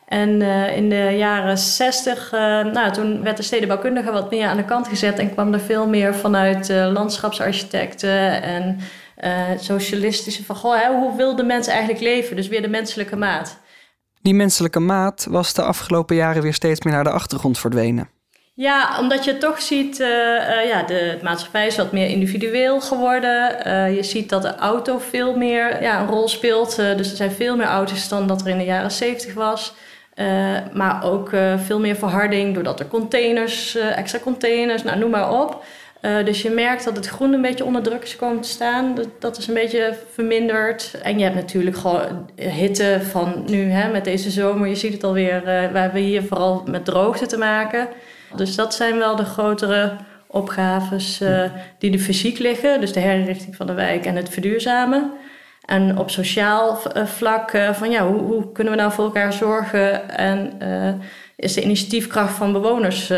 En 0.05 0.41
eh, 0.41 0.77
in 0.77 0.89
de 0.89 1.15
jaren 1.17 1.57
60, 1.57 2.31
eh, 2.31 2.39
nou, 2.63 2.91
toen 2.91 3.23
werd 3.23 3.37
de 3.37 3.43
stedenbouwkundige 3.43 4.11
wat 4.11 4.31
meer 4.31 4.47
aan 4.47 4.57
de 4.57 4.65
kant 4.65 4.87
gezet 4.87 5.19
en 5.19 5.33
kwam 5.33 5.53
er 5.53 5.59
veel 5.59 5.87
meer 5.87 6.15
vanuit 6.15 6.69
eh, 6.69 6.91
landschapsarchitecten 6.91 8.41
en 8.41 8.79
socialistische 9.59 10.43
van 10.43 10.55
goh, 10.55 10.81
hè, 10.81 10.93
hoe 10.93 11.15
wil 11.15 11.35
de 11.35 11.43
mens 11.43 11.67
eigenlijk 11.67 11.99
leven? 11.99 12.35
Dus 12.35 12.47
weer 12.47 12.61
de 12.61 12.67
menselijke 12.67 13.15
maat. 13.15 13.59
Die 14.21 14.33
menselijke 14.33 14.79
maat 14.79 15.27
was 15.29 15.53
de 15.53 15.61
afgelopen 15.61 16.15
jaren 16.15 16.41
weer 16.41 16.53
steeds 16.53 16.81
meer 16.81 16.93
naar 16.93 17.03
de 17.03 17.09
achtergrond 17.09 17.59
verdwenen. 17.59 18.09
Ja, 18.53 18.99
omdat 18.99 19.23
je 19.25 19.37
toch 19.37 19.61
ziet, 19.61 19.99
uh, 19.99 20.07
uh, 20.07 20.67
ja, 20.67 20.83
de 20.83 21.19
maatschappij 21.21 21.67
is 21.67 21.77
wat 21.77 21.91
meer 21.91 22.07
individueel 22.07 22.81
geworden. 22.81 23.67
Uh, 23.67 23.95
je 23.95 24.03
ziet 24.03 24.29
dat 24.29 24.41
de 24.41 24.55
auto 24.55 24.99
veel 24.99 25.37
meer 25.37 25.81
ja, 25.81 25.99
een 25.99 26.07
rol 26.07 26.27
speelt. 26.27 26.75
dus 26.75 27.09
er 27.09 27.17
zijn 27.17 27.31
veel 27.31 27.55
meer 27.55 27.67
auto's 27.67 28.07
dan 28.09 28.27
dat 28.27 28.41
er 28.41 28.47
in 28.47 28.57
de 28.57 28.63
jaren 28.63 28.91
70 28.91 29.33
was. 29.33 29.73
Maar 30.73 31.03
ook 31.03 31.29
veel 31.57 31.79
meer 31.79 31.95
verharding 31.95 32.53
doordat 32.53 32.79
er 32.79 32.87
containers, 32.87 33.75
extra 33.75 34.19
containers, 34.19 34.83
nou, 34.83 34.99
noem 34.99 35.09
maar 35.09 35.41
op. 35.41 35.63
dus 36.01 36.41
je 36.41 36.49
merkt 36.49 36.85
dat 36.85 36.95
het 36.95 37.07
groen 37.07 37.33
een 37.33 37.41
beetje 37.41 37.65
onder 37.65 37.81
druk 37.81 38.03
is 38.03 38.15
komen 38.15 38.41
te 38.41 38.49
staan. 38.49 38.95
Dat, 38.95 39.07
dat 39.19 39.37
is 39.37 39.47
een 39.47 39.53
beetje 39.53 39.97
verminderd. 40.13 40.95
En 41.03 41.17
je 41.17 41.23
hebt 41.23 41.35
natuurlijk 41.35 41.77
gewoon 41.77 42.29
hitte 42.35 42.99
van 43.01 43.43
nu 43.47 43.69
hè, 43.69 43.91
met 43.91 44.03
deze 44.03 44.29
zomer. 44.29 44.67
Je 44.67 44.75
ziet 44.75 44.93
het 44.93 45.03
alweer, 45.03 45.41
we 45.43 45.79
hebben 45.79 46.01
hier 46.01 46.23
vooral 46.23 46.63
met 46.65 46.85
droogte 46.85 47.25
te 47.25 47.37
maken. 47.37 47.87
Dus 48.35 48.55
dat 48.55 48.73
zijn 48.73 48.97
wel 48.97 49.15
de 49.15 49.25
grotere 49.25 49.95
opgaves 50.27 51.21
uh, 51.21 51.43
die 51.77 51.91
de 51.91 51.99
fysiek 51.99 52.39
liggen. 52.39 52.79
Dus 52.79 52.93
de 52.93 52.99
herinrichting 52.99 53.55
van 53.55 53.67
de 53.67 53.73
wijk 53.73 54.05
en 54.05 54.15
het 54.15 54.29
verduurzamen. 54.29 55.11
En 55.65 55.97
op 55.97 56.09
sociaal 56.09 56.77
uh, 56.97 57.05
vlak 57.05 57.53
uh, 57.53 57.73
van 57.73 57.91
ja, 57.91 58.07
hoe, 58.07 58.21
hoe, 58.21 58.51
kunnen 58.51 58.73
we 58.73 58.79
nou 58.79 58.91
voor 58.91 59.05
elkaar 59.05 59.33
zorgen? 59.33 60.09
En 60.09 60.59
is 61.35 61.53
de 61.53 61.61
initiatiefkracht 61.61 62.33
van 62.33 62.51
bewoners, 62.51 63.11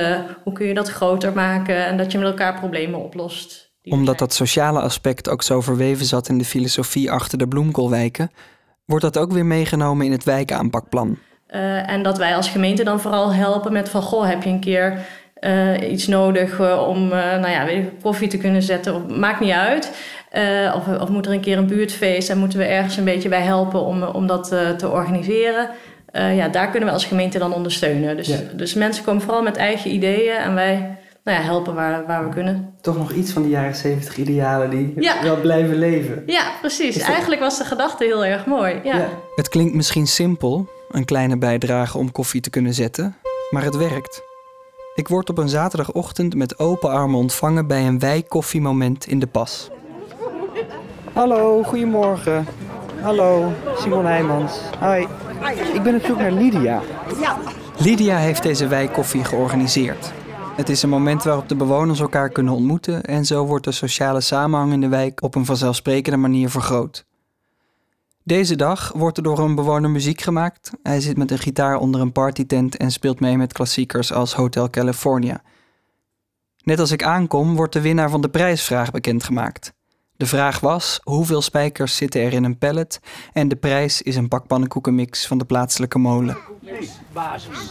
hoe 0.43 0.53
kun 0.53 0.67
je 0.67 0.73
dat 0.73 0.89
groter 0.89 1.33
maken 1.33 1.85
en 1.85 1.97
dat 1.97 2.11
je 2.11 2.17
met 2.17 2.27
elkaar 2.27 2.59
problemen 2.59 3.03
oplost? 3.03 3.71
Omdat 3.83 4.19
dat 4.19 4.33
sociale 4.33 4.79
aspect 4.79 5.29
ook 5.29 5.43
zo 5.43 5.61
verweven 5.61 6.05
zat 6.05 6.29
in 6.29 6.37
de 6.37 6.45
filosofie 6.45 7.11
achter 7.11 7.37
de 7.37 7.47
bloemkoolwijken, 7.47 8.31
wordt 8.85 9.03
dat 9.03 9.17
ook 9.17 9.31
weer 9.31 9.45
meegenomen 9.45 10.05
in 10.05 10.11
het 10.11 10.23
wijkaanpakplan. 10.23 11.17
Uh, 11.49 11.89
en 11.89 12.03
dat 12.03 12.17
wij 12.17 12.35
als 12.35 12.49
gemeente 12.49 12.83
dan 12.83 12.99
vooral 12.99 13.33
helpen 13.33 13.73
met 13.73 13.89
van... 13.89 14.01
goh, 14.01 14.27
heb 14.27 14.43
je 14.43 14.49
een 14.49 14.59
keer 14.59 15.05
uh, 15.39 15.91
iets 15.91 16.07
nodig 16.07 16.59
uh, 16.59 16.87
om 16.87 17.07
nou 17.07 17.49
ja, 17.49 17.65
weet 17.65 17.83
ik, 17.83 17.91
koffie 18.01 18.27
te 18.27 18.37
kunnen 18.37 18.61
zetten? 18.61 18.95
Of, 18.95 19.17
maakt 19.17 19.39
niet 19.39 19.51
uit. 19.51 19.91
Of, 20.75 21.01
of 21.01 21.09
moet 21.09 21.25
er 21.25 21.31
een 21.31 21.39
keer 21.39 21.57
een 21.57 21.67
buurtfeest 21.67 22.29
en 22.29 22.37
moeten 22.37 22.59
we 22.59 22.65
ergens 22.65 22.97
een 22.97 23.03
beetje 23.03 23.29
bij 23.29 23.41
helpen 23.41 23.81
om, 23.81 24.03
om 24.03 24.27
dat 24.27 24.47
te 24.77 24.89
organiseren? 24.89 25.69
ja, 26.11 26.47
daar 26.47 26.69
kunnen 26.69 26.89
we 26.89 26.95
als 26.95 27.05
gemeente 27.05 27.39
dan 27.39 27.53
ondersteunen. 27.53 28.17
Dus, 28.17 28.27
ja. 28.27 28.39
dus 28.53 28.73
mensen 28.73 29.03
komen 29.03 29.21
vooral 29.21 29.41
met 29.41 29.57
eigen 29.57 29.93
ideeën 29.93 30.35
en 30.35 30.53
wij 30.53 30.97
nou 31.27 31.39
ja, 31.39 31.45
helpen 31.45 31.73
waar, 31.73 32.05
waar 32.05 32.23
we 32.23 32.29
kunnen. 32.29 32.73
Toch 32.81 32.97
nog 32.97 33.11
iets 33.11 33.31
van 33.31 33.41
die 33.41 33.51
jaren 33.51 33.75
70 33.75 34.17
idealen 34.17 34.69
die 34.69 34.93
ja. 34.95 35.23
wel 35.23 35.41
blijven 35.41 35.77
leven. 35.77 36.23
Ja, 36.25 36.51
precies. 36.61 36.97
Eigenlijk 36.97 37.41
was 37.41 37.57
de 37.57 37.65
gedachte 37.65 38.03
heel 38.03 38.25
erg 38.25 38.45
mooi. 38.45 38.79
Ja. 38.83 38.97
ja. 38.97 39.09
Het 39.35 39.49
klinkt 39.49 39.73
misschien 39.73 40.07
simpel, 40.07 40.69
een 40.91 41.05
kleine 41.05 41.37
bijdrage 41.37 41.97
om 41.97 42.11
koffie 42.11 42.41
te 42.41 42.49
kunnen 42.49 42.73
zetten, 42.73 43.15
maar 43.49 43.63
het 43.63 43.75
werkt. 43.75 44.21
Ik 44.95 45.07
word 45.07 45.29
op 45.29 45.37
een 45.37 45.49
zaterdagochtend 45.49 46.35
met 46.35 46.59
open 46.59 46.89
armen 46.89 47.19
ontvangen 47.19 47.67
bij 47.67 47.87
een 47.87 47.99
wijkkoffiemoment 47.99 49.07
in 49.07 49.19
de 49.19 49.27
pas. 49.27 49.69
Hallo, 51.17 51.63
goedemorgen. 51.63 52.45
Hallo, 53.01 53.53
Simon 53.77 54.05
Heijmans. 54.05 54.59
Hoi. 54.79 55.07
Ik 55.73 55.83
ben 55.83 55.95
op 55.95 56.01
zoek 56.01 56.17
naar 56.17 56.31
Lydia. 56.31 56.81
Ja. 57.19 57.37
Lydia 57.77 58.17
heeft 58.17 58.43
deze 58.43 58.67
wijkkoffie 58.67 59.23
georganiseerd. 59.23 60.13
Het 60.55 60.69
is 60.69 60.83
een 60.83 60.89
moment 60.89 61.23
waarop 61.23 61.49
de 61.49 61.55
bewoners 61.55 61.99
elkaar 61.99 62.29
kunnen 62.29 62.53
ontmoeten 62.53 63.03
en 63.03 63.25
zo 63.25 63.45
wordt 63.45 63.63
de 63.65 63.71
sociale 63.71 64.21
samenhang 64.21 64.73
in 64.73 64.81
de 64.81 64.87
wijk 64.87 65.23
op 65.23 65.35
een 65.35 65.45
vanzelfsprekende 65.45 66.17
manier 66.17 66.49
vergroot. 66.49 67.05
Deze 68.23 68.55
dag 68.55 68.91
wordt 68.95 69.17
er 69.17 69.23
door 69.23 69.39
een 69.39 69.55
bewoner 69.55 69.89
muziek 69.89 70.21
gemaakt. 70.21 70.71
Hij 70.83 70.99
zit 70.99 71.17
met 71.17 71.31
een 71.31 71.39
gitaar 71.39 71.77
onder 71.77 72.01
een 72.01 72.11
partytent 72.11 72.77
en 72.77 72.91
speelt 72.91 73.19
mee 73.19 73.37
met 73.37 73.53
klassiekers 73.53 74.13
als 74.13 74.33
Hotel 74.33 74.69
California. 74.69 75.41
Net 76.63 76.79
als 76.79 76.91
ik 76.91 77.03
aankom, 77.03 77.55
wordt 77.55 77.73
de 77.73 77.81
winnaar 77.81 78.09
van 78.09 78.21
de 78.21 78.29
prijsvraag 78.29 78.91
bekendgemaakt. 78.91 79.75
De 80.17 80.25
vraag 80.25 80.59
was: 80.59 80.99
hoeveel 81.03 81.41
spijkers 81.41 81.95
zitten 81.95 82.21
er 82.21 82.33
in 82.33 82.43
een 82.43 82.57
pallet? 82.57 82.99
En 83.33 83.47
de 83.47 83.55
prijs 83.55 84.01
is 84.01 84.15
een 84.15 84.27
pak 84.27 84.47
pannenkoekenmix 84.47 85.27
van 85.27 85.37
de 85.37 85.45
plaatselijke 85.45 85.99
molen. 85.99 86.37
Basis. 87.13 87.69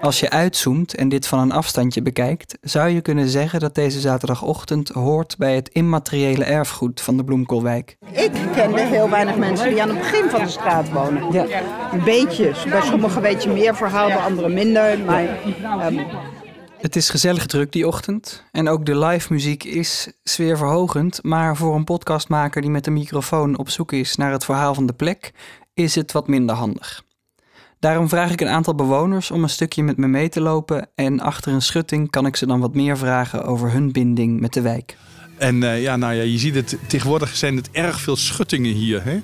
Als 0.00 0.20
je 0.20 0.30
uitzoomt 0.30 0.94
en 0.94 1.08
dit 1.08 1.26
van 1.26 1.38
een 1.38 1.52
afstandje 1.52 2.02
bekijkt, 2.02 2.58
zou 2.60 2.88
je 2.88 3.00
kunnen 3.00 3.28
zeggen 3.28 3.60
dat 3.60 3.74
deze 3.74 4.00
zaterdagochtend 4.00 4.88
hoort 4.88 5.36
bij 5.38 5.54
het 5.54 5.68
immateriële 5.68 6.44
erfgoed 6.44 7.00
van 7.00 7.16
de 7.16 7.24
Bloemkoolwijk. 7.24 7.96
Ik 8.12 8.32
kende 8.54 8.80
heel 8.80 9.10
weinig 9.10 9.36
mensen 9.36 9.68
die 9.68 9.82
aan 9.82 9.88
het 9.88 9.98
begin 9.98 10.30
van 10.30 10.42
de 10.42 10.48
straat 10.48 10.90
wonen. 10.92 11.32
Ja. 11.32 11.62
Een 11.92 12.04
beetje, 12.04 12.54
bij 12.70 12.82
sommigen 12.82 13.16
een 13.16 13.22
beetje 13.22 13.52
meer 13.52 13.76
verhaal, 13.76 14.06
bij 14.06 14.16
anderen 14.16 14.54
minder. 14.54 14.98
Maar, 14.98 15.22
um... 15.86 16.06
Het 16.80 16.96
is 16.96 17.10
gezellig 17.10 17.46
druk 17.46 17.72
die 17.72 17.86
ochtend 17.86 18.44
en 18.52 18.68
ook 18.68 18.86
de 18.86 18.98
live 18.98 19.32
muziek 19.32 19.64
is 19.64 20.12
sfeerverhogend, 20.22 21.22
maar 21.22 21.56
voor 21.56 21.74
een 21.74 21.84
podcastmaker 21.84 22.60
die 22.60 22.70
met 22.70 22.86
een 22.86 22.92
microfoon 22.92 23.58
op 23.58 23.68
zoek 23.68 23.92
is 23.92 24.16
naar 24.16 24.32
het 24.32 24.44
verhaal 24.44 24.74
van 24.74 24.86
de 24.86 24.92
plek, 24.92 25.32
is 25.74 25.94
het 25.94 26.12
wat 26.12 26.28
minder 26.28 26.56
handig. 26.56 27.02
Daarom 27.80 28.08
vraag 28.08 28.30
ik 28.30 28.40
een 28.40 28.48
aantal 28.48 28.74
bewoners 28.74 29.30
om 29.30 29.42
een 29.42 29.48
stukje 29.48 29.82
met 29.82 29.96
me 29.96 30.06
mee 30.06 30.28
te 30.28 30.40
lopen 30.40 30.88
en 30.94 31.20
achter 31.20 31.52
een 31.52 31.62
schutting 31.62 32.10
kan 32.10 32.26
ik 32.26 32.36
ze 32.36 32.46
dan 32.46 32.60
wat 32.60 32.74
meer 32.74 32.98
vragen 32.98 33.44
over 33.44 33.72
hun 33.72 33.92
binding 33.92 34.40
met 34.40 34.52
de 34.52 34.60
wijk. 34.60 34.96
En 35.38 35.62
uh, 35.62 35.82
ja, 35.82 35.96
nou 35.96 36.14
ja, 36.14 36.22
je 36.22 36.38
ziet 36.38 36.54
het, 36.54 36.78
tegenwoordig 36.86 37.36
zijn 37.36 37.56
het 37.56 37.70
erg 37.70 38.00
veel 38.00 38.16
schuttingen 38.16 38.72
hier. 38.72 39.04
Hè? 39.04 39.20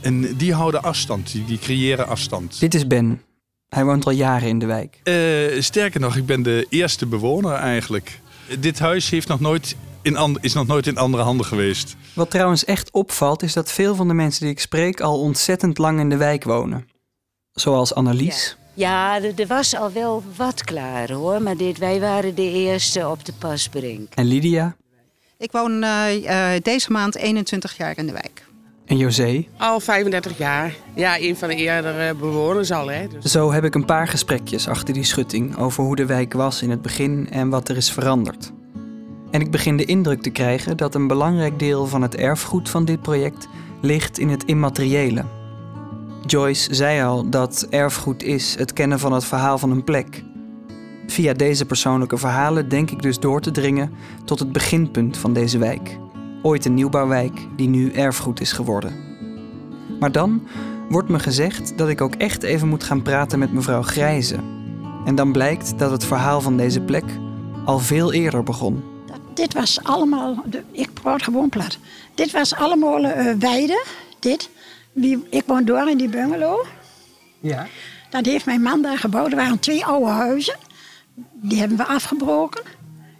En 0.00 0.36
die 0.36 0.54
houden 0.54 0.82
afstand, 0.82 1.32
die, 1.32 1.44
die 1.44 1.58
creëren 1.58 2.06
afstand. 2.06 2.60
Dit 2.60 2.74
is 2.74 2.86
Ben. 2.86 3.22
Hij 3.68 3.84
woont 3.84 4.06
al 4.06 4.12
jaren 4.12 4.48
in 4.48 4.58
de 4.58 4.66
wijk. 4.66 5.00
Uh, 5.04 5.60
sterker 5.60 6.00
nog, 6.00 6.16
ik 6.16 6.26
ben 6.26 6.42
de 6.42 6.66
eerste 6.68 7.06
bewoner 7.06 7.52
eigenlijk. 7.52 8.20
Dit 8.58 8.78
huis 8.78 9.10
heeft 9.10 9.28
nog 9.28 9.40
nooit 9.40 9.76
in 10.02 10.38
is 10.40 10.52
nog 10.52 10.66
nooit 10.66 10.86
in 10.86 10.96
andere 10.96 11.22
handen 11.22 11.46
geweest. 11.46 11.96
Wat 12.12 12.30
trouwens 12.30 12.64
echt 12.64 12.90
opvalt, 12.90 13.42
is 13.42 13.52
dat 13.52 13.72
veel 13.72 13.94
van 13.94 14.08
de 14.08 14.14
mensen 14.14 14.42
die 14.42 14.50
ik 14.50 14.60
spreek 14.60 15.00
al 15.00 15.20
ontzettend 15.20 15.78
lang 15.78 16.00
in 16.00 16.08
de 16.08 16.16
wijk 16.16 16.44
wonen. 16.44 16.92
Zoals 17.54 17.94
Annelies. 17.94 18.56
Ja, 18.74 19.16
ja 19.16 19.28
er 19.36 19.46
was 19.46 19.76
al 19.76 19.92
wel 19.92 20.22
wat 20.36 20.64
klaar 20.64 21.12
hoor, 21.12 21.42
maar 21.42 21.56
dit, 21.56 21.78
wij 21.78 22.00
waren 22.00 22.34
de 22.34 22.50
eerste 22.50 23.08
op 23.08 23.24
de 23.24 23.32
pasbrink. 23.38 24.12
En 24.14 24.24
Lydia? 24.24 24.76
Ik 25.38 25.52
woon 25.52 25.82
uh, 25.82 26.04
deze 26.62 26.92
maand 26.92 27.16
21 27.16 27.76
jaar 27.76 27.98
in 27.98 28.06
de 28.06 28.12
wijk. 28.12 28.46
En 28.86 28.96
José? 28.96 29.46
Al 29.56 29.80
35 29.80 30.38
jaar. 30.38 30.74
Ja, 30.94 31.20
een 31.20 31.36
van 31.36 31.48
de 31.48 31.54
eerdere 31.54 32.14
bewoners 32.14 32.70
al. 32.70 32.90
Hè, 32.90 33.08
dus. 33.08 33.32
Zo 33.32 33.52
heb 33.52 33.64
ik 33.64 33.74
een 33.74 33.84
paar 33.84 34.08
gesprekjes 34.08 34.68
achter 34.68 34.94
die 34.94 35.04
schutting 35.04 35.56
over 35.56 35.84
hoe 35.84 35.96
de 35.96 36.06
wijk 36.06 36.32
was 36.32 36.62
in 36.62 36.70
het 36.70 36.82
begin 36.82 37.30
en 37.30 37.48
wat 37.48 37.68
er 37.68 37.76
is 37.76 37.92
veranderd. 37.92 38.52
En 39.30 39.40
ik 39.40 39.50
begin 39.50 39.76
de 39.76 39.84
indruk 39.84 40.22
te 40.22 40.30
krijgen 40.30 40.76
dat 40.76 40.94
een 40.94 41.06
belangrijk 41.06 41.58
deel 41.58 41.86
van 41.86 42.02
het 42.02 42.16
erfgoed 42.16 42.70
van 42.70 42.84
dit 42.84 43.02
project 43.02 43.48
ligt 43.80 44.18
in 44.18 44.28
het 44.28 44.44
immateriële, 44.44 45.24
Joyce 46.26 46.74
zei 46.74 47.02
al 47.02 47.28
dat 47.30 47.66
erfgoed 47.70 48.22
is 48.22 48.54
het 48.58 48.72
kennen 48.72 48.98
van 48.98 49.12
het 49.12 49.24
verhaal 49.24 49.58
van 49.58 49.70
een 49.70 49.84
plek. 49.84 50.22
Via 51.06 51.32
deze 51.32 51.64
persoonlijke 51.64 52.18
verhalen 52.18 52.68
denk 52.68 52.90
ik 52.90 53.02
dus 53.02 53.18
door 53.18 53.40
te 53.40 53.50
dringen 53.50 53.92
tot 54.24 54.38
het 54.38 54.52
beginpunt 54.52 55.16
van 55.16 55.32
deze 55.32 55.58
wijk. 55.58 55.98
Ooit 56.42 56.64
een 56.64 56.74
nieuwbouwwijk 56.74 57.32
die 57.56 57.68
nu 57.68 57.90
erfgoed 57.90 58.40
is 58.40 58.52
geworden. 58.52 58.92
Maar 60.00 60.12
dan 60.12 60.42
wordt 60.88 61.08
me 61.08 61.18
gezegd 61.18 61.78
dat 61.78 61.88
ik 61.88 62.00
ook 62.00 62.14
echt 62.14 62.42
even 62.42 62.68
moet 62.68 62.84
gaan 62.84 63.02
praten 63.02 63.38
met 63.38 63.52
mevrouw 63.52 63.82
Grijze. 63.82 64.36
En 65.04 65.14
dan 65.14 65.32
blijkt 65.32 65.78
dat 65.78 65.90
het 65.90 66.04
verhaal 66.04 66.40
van 66.40 66.56
deze 66.56 66.80
plek 66.80 67.04
al 67.64 67.78
veel 67.78 68.12
eerder 68.12 68.42
begon. 68.42 68.82
Dit 69.34 69.54
was 69.54 69.78
allemaal, 69.82 70.44
ik 70.70 70.92
praat 70.92 71.22
gewoon 71.22 71.48
plat. 71.48 71.78
Dit 72.14 72.32
was 72.32 72.54
allemaal 72.54 73.04
uh, 73.04 73.32
weide, 73.38 73.84
dit. 74.18 74.50
Ik 75.30 75.42
woon 75.46 75.64
door 75.64 75.88
in 75.88 75.96
die 75.96 76.08
bungalow. 76.08 76.66
Ja. 77.40 77.66
Dat 78.10 78.26
heeft 78.26 78.44
mijn 78.44 78.62
man 78.62 78.82
daar 78.82 78.98
gebouwd. 78.98 79.30
Er 79.30 79.36
waren 79.36 79.58
twee 79.58 79.84
oude 79.84 80.10
huizen. 80.10 80.56
Die 81.32 81.58
hebben 81.58 81.76
we 81.76 81.84
afgebroken. 81.84 82.64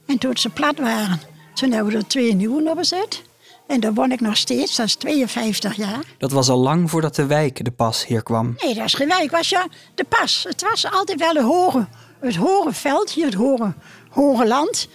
En 0.06 0.18
toen 0.18 0.36
ze 0.36 0.50
plat 0.50 0.78
waren, 0.78 1.20
toen 1.54 1.72
hebben 1.72 1.92
we 1.92 1.98
er 1.98 2.06
twee 2.06 2.34
nieuwe 2.34 2.70
op 2.70 2.76
gezet. 2.78 3.22
En 3.66 3.80
daar 3.80 3.94
woon 3.94 4.12
ik 4.12 4.20
nog 4.20 4.36
steeds, 4.36 4.76
dat 4.76 4.86
is 4.86 4.94
52 4.94 5.74
jaar. 5.74 6.04
Dat 6.18 6.32
was 6.32 6.48
al 6.48 6.58
lang 6.58 6.90
voordat 6.90 7.14
de 7.14 7.26
wijk, 7.26 7.64
de 7.64 7.70
pas, 7.70 8.06
hier 8.06 8.22
kwam. 8.22 8.54
Nee, 8.58 8.74
dat 8.74 8.84
is 8.84 8.94
geen 8.94 9.08
wijk, 9.08 9.30
was 9.30 9.48
ja 9.48 9.66
de 9.94 10.04
pas. 10.04 10.44
Het 10.48 10.62
was 10.62 10.90
altijd 10.90 11.18
wel 11.18 11.34
het 11.34 11.42
hoge, 11.42 11.86
het 12.20 12.36
hoge 12.36 12.72
veld, 12.72 13.10
hier 13.10 13.24
het 13.24 13.34
hoge, 13.34 13.74
hoge 14.08 14.46
land. 14.46 14.88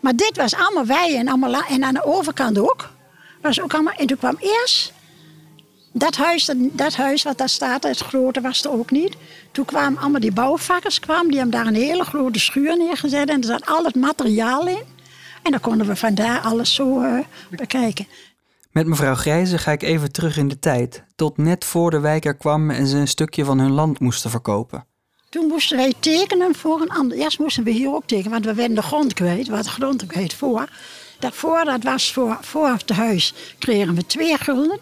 Maar 0.00 0.16
dit 0.16 0.36
was 0.36 0.54
allemaal 0.54 0.86
wij 0.86 1.16
en, 1.16 1.28
allemaal, 1.28 1.62
en 1.68 1.84
aan 1.84 1.94
de 1.94 2.04
overkant 2.04 2.58
ook. 2.58 2.90
Was 3.42 3.60
ook 3.60 3.74
allemaal, 3.74 3.94
en 3.94 4.06
toen 4.06 4.18
kwam 4.18 4.36
eerst 4.38 4.92
dat 5.92 6.16
huis, 6.16 6.50
dat 6.56 6.94
huis 6.94 7.22
wat 7.22 7.38
daar 7.38 7.48
staat, 7.48 7.82
het 7.82 7.98
grote 7.98 8.40
was 8.40 8.64
er 8.64 8.70
ook 8.70 8.90
niet. 8.90 9.16
Toen 9.52 9.64
kwamen 9.64 10.00
allemaal 10.00 10.20
die 10.20 10.32
bouwvakkers, 10.32 11.00
kwamen, 11.00 11.28
die 11.28 11.38
hebben 11.38 11.58
daar 11.58 11.66
een 11.66 11.74
hele 11.74 12.04
grote 12.04 12.38
schuur 12.38 12.76
neergezet 12.76 13.28
en 13.28 13.40
er 13.40 13.46
zat 13.46 13.66
al 13.66 13.84
het 13.84 13.94
materiaal 13.94 14.66
in. 14.66 14.82
En 15.42 15.50
dan 15.50 15.60
konden 15.60 15.86
we 15.86 15.96
vandaar 15.96 16.40
alles 16.40 16.74
zo 16.74 17.02
uh, 17.02 17.18
bekijken. 17.50 18.06
Met 18.70 18.86
mevrouw 18.86 19.14
Grijze 19.14 19.58
ga 19.58 19.72
ik 19.72 19.82
even 19.82 20.12
terug 20.12 20.36
in 20.36 20.48
de 20.48 20.58
tijd, 20.58 21.04
tot 21.16 21.36
net 21.36 21.64
voor 21.64 21.90
de 21.90 22.00
wijk 22.00 22.24
er 22.24 22.36
kwam 22.36 22.70
en 22.70 22.86
ze 22.86 22.96
een 22.96 23.08
stukje 23.08 23.44
van 23.44 23.58
hun 23.58 23.72
land 23.72 24.00
moesten 24.00 24.30
verkopen. 24.30 24.86
Toen 25.28 25.46
moesten 25.46 25.76
wij 25.76 25.94
tekenen 26.00 26.54
voor 26.54 26.80
een 26.80 26.90
ander. 26.90 27.18
Eerst 27.18 27.38
moesten 27.38 27.64
we 27.64 27.70
hier 27.70 27.94
ook 27.94 28.06
tekenen, 28.06 28.30
want 28.30 28.44
we 28.44 28.54
werden 28.54 28.76
de 28.76 28.82
grond 28.82 29.14
kwijt. 29.14 29.48
Wat 29.48 29.64
de 29.64 29.70
grond 29.70 30.06
kwijt 30.06 30.34
voor. 30.34 30.68
Daarvoor, 31.18 31.64
dat 31.64 31.82
was 31.82 32.12
voor, 32.12 32.38
voor 32.40 32.68
het 32.68 32.90
huis, 32.90 33.34
kregen 33.58 33.94
we 33.94 34.06
twee 34.06 34.36
gulden. 34.38 34.78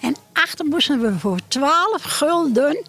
En 0.00 0.16
achter 0.32 0.64
moesten 0.64 1.00
we 1.00 1.18
voor 1.18 1.38
12 1.48 2.02
gulden 2.02 2.84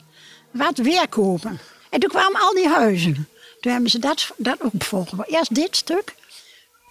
wat 0.51 0.77
weer 0.77 1.07
kopen. 1.07 1.59
En 1.89 1.99
toen 1.99 2.09
kwamen 2.09 2.41
al 2.41 2.53
die 2.53 2.67
huizen. 2.67 3.27
Toen 3.59 3.71
hebben 3.71 3.89
ze 3.89 3.99
dat, 3.99 4.31
dat 4.37 4.57
opgevolgd. 4.61 5.13
Eerst 5.25 5.55
dit 5.55 5.75
stuk, 5.75 6.15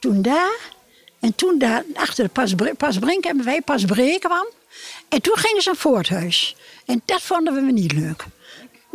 toen 0.01 0.23
daar. 0.23 0.75
En 1.21 1.35
toen 1.35 1.59
daar, 1.59 1.85
achter 1.95 2.25
de 2.25 2.31
Pasbre 2.31 2.75
Pasbrink 2.75 3.25
hebben 3.25 3.45
wij 3.45 3.61
Pasbree 3.61 4.19
kwam. 4.19 4.47
En 5.09 5.21
toen 5.21 5.37
gingen 5.37 5.63
ze 5.63 5.69
naar 5.69 5.79
Voorthuis. 5.79 6.57
En 6.87 7.03
dat 7.05 7.23
vonden 7.23 7.55
we 7.55 7.73
niet 7.73 7.93
leuk. 7.93 8.25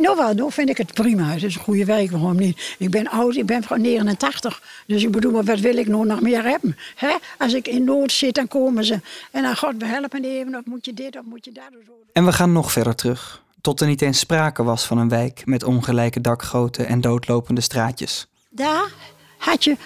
Nou 0.02 0.16
wel, 0.16 0.34
nou 0.34 0.52
vind 0.52 0.68
ik 0.68 0.76
het 0.76 0.94
prima. 0.94 1.24
Het 1.24 1.42
is 1.42 1.54
een 1.54 1.60
goede 1.60 1.84
werk, 1.84 2.10
waarom 2.10 2.36
niet? 2.36 2.74
Ik 2.78 2.90
ben 2.90 3.08
oud, 3.08 3.36
ik 3.36 3.46
ben 3.46 3.62
van 3.62 3.80
89. 3.80 4.62
Dus 4.86 5.02
ik 5.02 5.10
bedoel, 5.10 5.42
wat 5.42 5.58
wil 5.58 5.76
ik 5.76 5.88
nou 5.88 6.06
nog 6.06 6.20
meer 6.20 6.42
hebben? 6.42 6.76
Hè? 6.94 7.16
Als 7.38 7.52
ik 7.52 7.68
in 7.68 7.84
nood 7.84 8.12
zit, 8.12 8.34
dan 8.34 8.48
komen 8.48 8.84
ze. 8.84 9.00
En 9.30 9.42
dan 9.42 9.56
God, 9.56 9.74
we 9.78 9.86
helpen 9.86 10.24
even, 10.24 10.54
of 10.54 10.64
moet 10.64 10.84
je 10.84 10.94
dit, 10.94 11.18
of 11.18 11.24
moet 11.24 11.44
je 11.44 11.52
dat. 11.52 11.64
En 12.12 12.24
we 12.24 12.32
gaan 12.32 12.52
nog 12.52 12.72
verder 12.72 12.94
terug. 12.94 13.42
Tot 13.60 13.80
er 13.80 13.86
niet 13.86 14.02
eens 14.02 14.18
sprake 14.18 14.62
was 14.62 14.84
van 14.84 14.98
een 14.98 15.08
wijk 15.08 15.42
met 15.44 15.64
ongelijke 15.64 16.20
dakgoten 16.20 16.86
en 16.86 17.00
doodlopende 17.00 17.60
straatjes. 17.60 18.26
Daar 18.48 18.92
had 19.38 19.64
je 19.64 19.76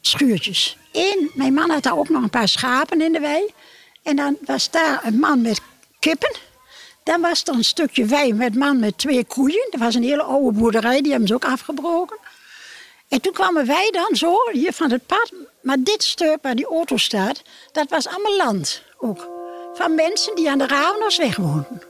schuurtjes. 0.00 0.78
Eén, 0.92 1.30
mijn 1.34 1.54
man 1.54 1.70
had 1.70 1.82
daar 1.82 1.98
ook 1.98 2.08
nog 2.08 2.22
een 2.22 2.30
paar 2.30 2.48
schapen 2.48 3.00
in 3.00 3.12
de 3.12 3.20
wei. 3.20 3.52
En 4.02 4.16
dan 4.16 4.36
was 4.44 4.70
daar 4.70 5.00
een 5.04 5.18
man 5.18 5.42
met 5.42 5.60
kippen. 5.98 6.36
Dan 7.04 7.20
was 7.20 7.42
er 7.44 7.54
een 7.54 7.64
stukje 7.64 8.04
wei 8.04 8.32
met 8.32 8.54
man 8.54 8.78
met 8.78 8.98
twee 8.98 9.24
koeien. 9.24 9.66
Dat 9.70 9.80
was 9.80 9.94
een 9.94 10.02
hele 10.02 10.22
oude 10.22 10.58
boerderij, 10.58 11.00
die 11.02 11.10
hebben 11.10 11.28
ze 11.28 11.34
ook 11.34 11.44
afgebroken. 11.44 12.16
En 13.08 13.20
toen 13.20 13.32
kwamen 13.32 13.66
wij 13.66 13.88
dan 13.90 14.16
zo, 14.16 14.36
hier 14.52 14.72
van 14.72 14.90
het 14.90 15.06
pad. 15.06 15.32
Maar 15.62 15.76
dit 15.80 16.02
stuk 16.02 16.38
waar 16.42 16.54
die 16.54 16.66
auto 16.66 16.96
staat, 16.96 17.42
dat 17.72 17.88
was 17.88 18.08
allemaal 18.08 18.36
land 18.36 18.82
ook. 18.98 19.28
Van 19.74 19.94
mensen 19.94 20.34
die 20.34 20.50
aan 20.50 20.58
de 20.58 20.66
Ravennersweg 20.66 21.36
woonden. 21.36 21.82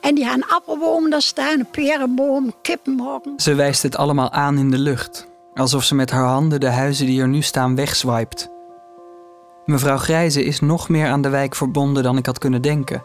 En 0.00 0.14
die 0.14 0.24
hadden 0.24 0.48
appelbomen 0.48 1.10
daar 1.10 1.22
staan, 1.22 1.70
perenboom, 1.70 2.54
kippenhokken. 2.62 3.32
Ze 3.36 3.54
wijst 3.54 3.82
het 3.82 3.96
allemaal 3.96 4.30
aan 4.30 4.58
in 4.58 4.70
de 4.70 4.78
lucht. 4.78 5.26
Alsof 5.54 5.84
ze 5.84 5.94
met 5.94 6.10
haar 6.10 6.26
handen 6.26 6.60
de 6.60 6.70
huizen 6.70 7.06
die 7.06 7.20
er 7.20 7.28
nu 7.28 7.42
staan 7.42 7.76
wegswipet. 7.76 8.50
Mevrouw 9.64 9.96
Grijze 9.96 10.44
is 10.44 10.60
nog 10.60 10.88
meer 10.88 11.08
aan 11.08 11.22
de 11.22 11.28
wijk 11.28 11.54
verbonden 11.54 12.02
dan 12.02 12.16
ik 12.16 12.26
had 12.26 12.38
kunnen 12.38 12.62
denken. 12.62 13.04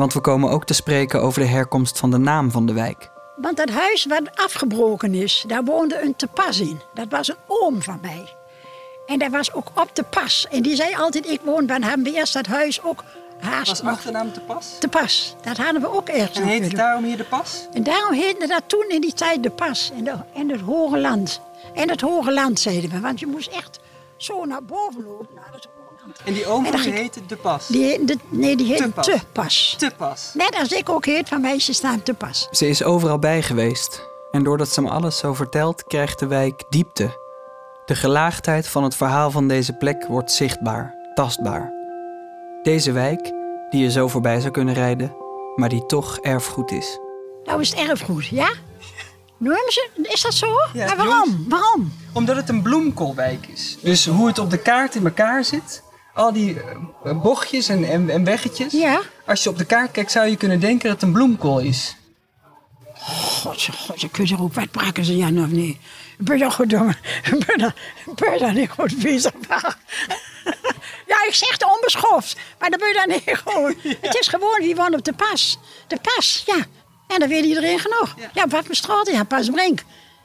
Want 0.00 0.12
we 0.12 0.20
komen 0.20 0.50
ook 0.50 0.64
te 0.64 0.74
spreken 0.74 1.22
over 1.22 1.40
de 1.40 1.48
herkomst 1.48 1.98
van 1.98 2.10
de 2.10 2.18
naam 2.18 2.50
van 2.50 2.66
de 2.66 2.72
wijk. 2.72 3.10
Want 3.36 3.56
dat 3.56 3.68
huis 3.68 4.04
wat 4.04 4.22
afgebroken 4.34 5.14
is, 5.14 5.44
daar 5.46 5.64
woonde 5.64 6.02
een 6.02 6.16
te 6.16 6.26
pas 6.26 6.60
in. 6.60 6.80
Dat 6.94 7.06
was 7.08 7.28
een 7.28 7.36
oom 7.46 7.82
van 7.82 7.98
mij. 8.02 8.36
En 9.06 9.18
dat 9.18 9.30
was 9.30 9.52
ook 9.52 9.68
op 9.74 9.90
de 9.92 10.02
pas. 10.02 10.46
En 10.50 10.62
die 10.62 10.76
zei 10.76 10.96
altijd, 10.96 11.26
ik 11.26 11.40
woon, 11.44 11.66
dan 11.66 11.82
hebben 11.82 12.04
we 12.04 12.12
eerst 12.12 12.32
dat 12.32 12.46
huis 12.46 12.82
ook 12.82 13.04
haast. 13.40 13.82
Was 13.82 13.92
achternaam 13.92 14.32
te 14.32 14.40
pas? 14.40 14.76
Te 14.78 14.88
pas. 14.88 15.36
Dat 15.42 15.56
hadden 15.56 15.82
we 15.82 15.92
ook 15.92 16.08
ergens. 16.08 16.38
En 16.38 16.46
heette 16.46 16.66
het 16.66 16.76
daarom 16.76 17.04
hier 17.04 17.16
de 17.16 17.24
pas? 17.24 17.66
En 17.72 17.82
daarom 17.82 18.12
heette 18.12 18.46
dat 18.46 18.62
toen 18.66 18.86
in 18.88 19.00
die 19.00 19.14
tijd 19.14 19.42
de 19.42 19.50
pas. 19.50 19.90
En, 19.96 20.04
de, 20.04 20.14
en 20.34 20.48
het 20.48 20.60
hoge 20.60 20.98
land. 20.98 21.40
En 21.74 21.90
het 21.90 22.00
hoge 22.00 22.32
land 22.32 22.60
zeiden 22.60 22.90
we. 22.90 23.00
Want 23.00 23.20
je 23.20 23.26
moest 23.26 23.48
echt 23.48 23.80
zo 24.16 24.44
naar 24.44 24.64
boven 24.64 25.04
lopen. 25.04 25.34
Naar 25.34 25.52
het. 25.52 25.68
En 26.24 26.32
die 26.32 26.46
oom 26.46 26.64
En 26.66 26.78
ging- 26.78 26.94
heette 26.94 27.26
de 27.26 27.36
pas? 27.36 27.66
Die, 27.66 28.04
de, 28.04 28.16
nee, 28.28 28.56
die 28.56 28.66
heette 28.66 28.82
Te 28.84 28.90
pas. 28.90 29.04
te 29.06 29.18
pas. 29.32 29.74
Te 29.78 29.90
pas. 29.96 30.30
Net 30.34 30.56
als 30.60 30.72
ik 30.72 30.88
ook 30.88 31.04
heet 31.04 31.28
van 31.28 31.40
meisjes 31.40 31.76
staan 31.76 32.02
te 32.02 32.14
pas. 32.14 32.48
Ze 32.50 32.68
is 32.68 32.82
overal 32.84 33.18
bij 33.18 33.42
geweest. 33.42 34.08
En 34.30 34.42
doordat 34.42 34.68
ze 34.68 34.82
me 34.82 34.90
alles 34.90 35.18
zo 35.18 35.34
vertelt, 35.34 35.84
krijgt 35.84 36.18
de 36.18 36.26
wijk 36.26 36.62
diepte. 36.68 37.18
De 37.86 37.94
gelaagdheid 37.94 38.68
van 38.68 38.82
het 38.84 38.94
verhaal 38.96 39.30
van 39.30 39.48
deze 39.48 39.72
plek 39.72 40.06
wordt 40.06 40.32
zichtbaar, 40.32 40.94
tastbaar. 41.14 41.72
Deze 42.62 42.92
wijk, 42.92 43.32
die 43.70 43.82
je 43.82 43.90
zo 43.90 44.08
voorbij 44.08 44.40
zou 44.40 44.52
kunnen 44.52 44.74
rijden, 44.74 45.14
maar 45.56 45.68
die 45.68 45.86
toch 45.86 46.18
erfgoed 46.18 46.70
is. 46.70 46.98
Nou 47.44 47.60
is 47.60 47.70
het 47.74 47.88
erfgoed, 47.88 48.26
ja? 48.26 48.50
Noemen 49.36 49.72
ze, 49.72 49.88
is 50.02 50.22
dat 50.22 50.34
zo? 50.34 50.46
Ja, 50.72 50.86
maar 50.86 50.96
waarom? 51.06 51.44
Waarom? 51.48 51.92
Omdat 52.12 52.36
het 52.36 52.48
een 52.48 52.62
bloemkoolwijk 52.62 53.46
is. 53.46 53.78
Dus 53.82 54.06
hoe 54.06 54.26
het 54.26 54.38
op 54.38 54.50
de 54.50 54.58
kaart 54.58 54.94
in 54.94 55.04
elkaar 55.04 55.44
zit, 55.44 55.82
al 56.14 56.32
die 56.32 56.60
eh, 57.04 57.20
bochtjes 57.22 57.68
en, 57.68 57.84
en, 57.84 58.10
en 58.10 58.24
weggetjes. 58.24 58.72
Ja. 58.72 59.00
Als 59.26 59.42
je 59.42 59.48
op 59.48 59.58
de 59.58 59.64
kaart 59.64 59.90
kijkt, 59.90 60.10
zou 60.12 60.26
je 60.26 60.36
kunnen 60.36 60.60
denken 60.60 60.88
dat 60.88 60.92
het 60.92 61.02
een 61.02 61.12
bloemkool 61.12 61.58
is. 61.58 61.96
God, 62.98 63.62
je- 63.62 63.72
god, 63.72 64.00
je 64.00 64.08
kunt 64.08 64.30
er 64.30 64.42
ook 64.42 64.54
wat 64.54 64.70
ze, 65.02 65.16
ja 65.16 65.26
of 65.26 65.48
niet? 65.48 65.78
Ben 66.18 66.38
je 66.38 66.50
goed, 66.50 66.70
jongen? 66.70 66.96
Ben 68.14 68.32
je, 68.32 68.38
dan 68.38 68.54
niet 68.54 68.70
goed 68.70 68.98
bezig? 69.02 69.32
Ja, 71.06 71.24
ik 71.26 71.34
zeg 71.34 71.50
het 71.52 71.64
onbeschoft, 71.74 72.36
maar 72.58 72.70
dan 72.70 72.78
ben 72.78 72.88
je 72.88 72.94
dan 72.94 73.08
niet 73.08 73.38
gewoon. 73.38 73.74
Het 74.00 74.14
is 74.20 74.28
gewoon, 74.28 74.58
wie 74.60 74.76
woont 74.76 74.94
op 74.94 75.04
de 75.04 75.12
pas? 75.12 75.58
De 75.86 75.98
pas, 76.02 76.42
ja. 76.46 76.56
En 77.08 77.18
dan 77.18 77.28
weet 77.28 77.44
iedereen 77.44 77.78
genoeg. 77.78 78.14
Ja, 78.32 78.46
wat 78.48 78.64
voor 78.66 78.74
straat? 78.74 79.10
Ja. 79.10 79.24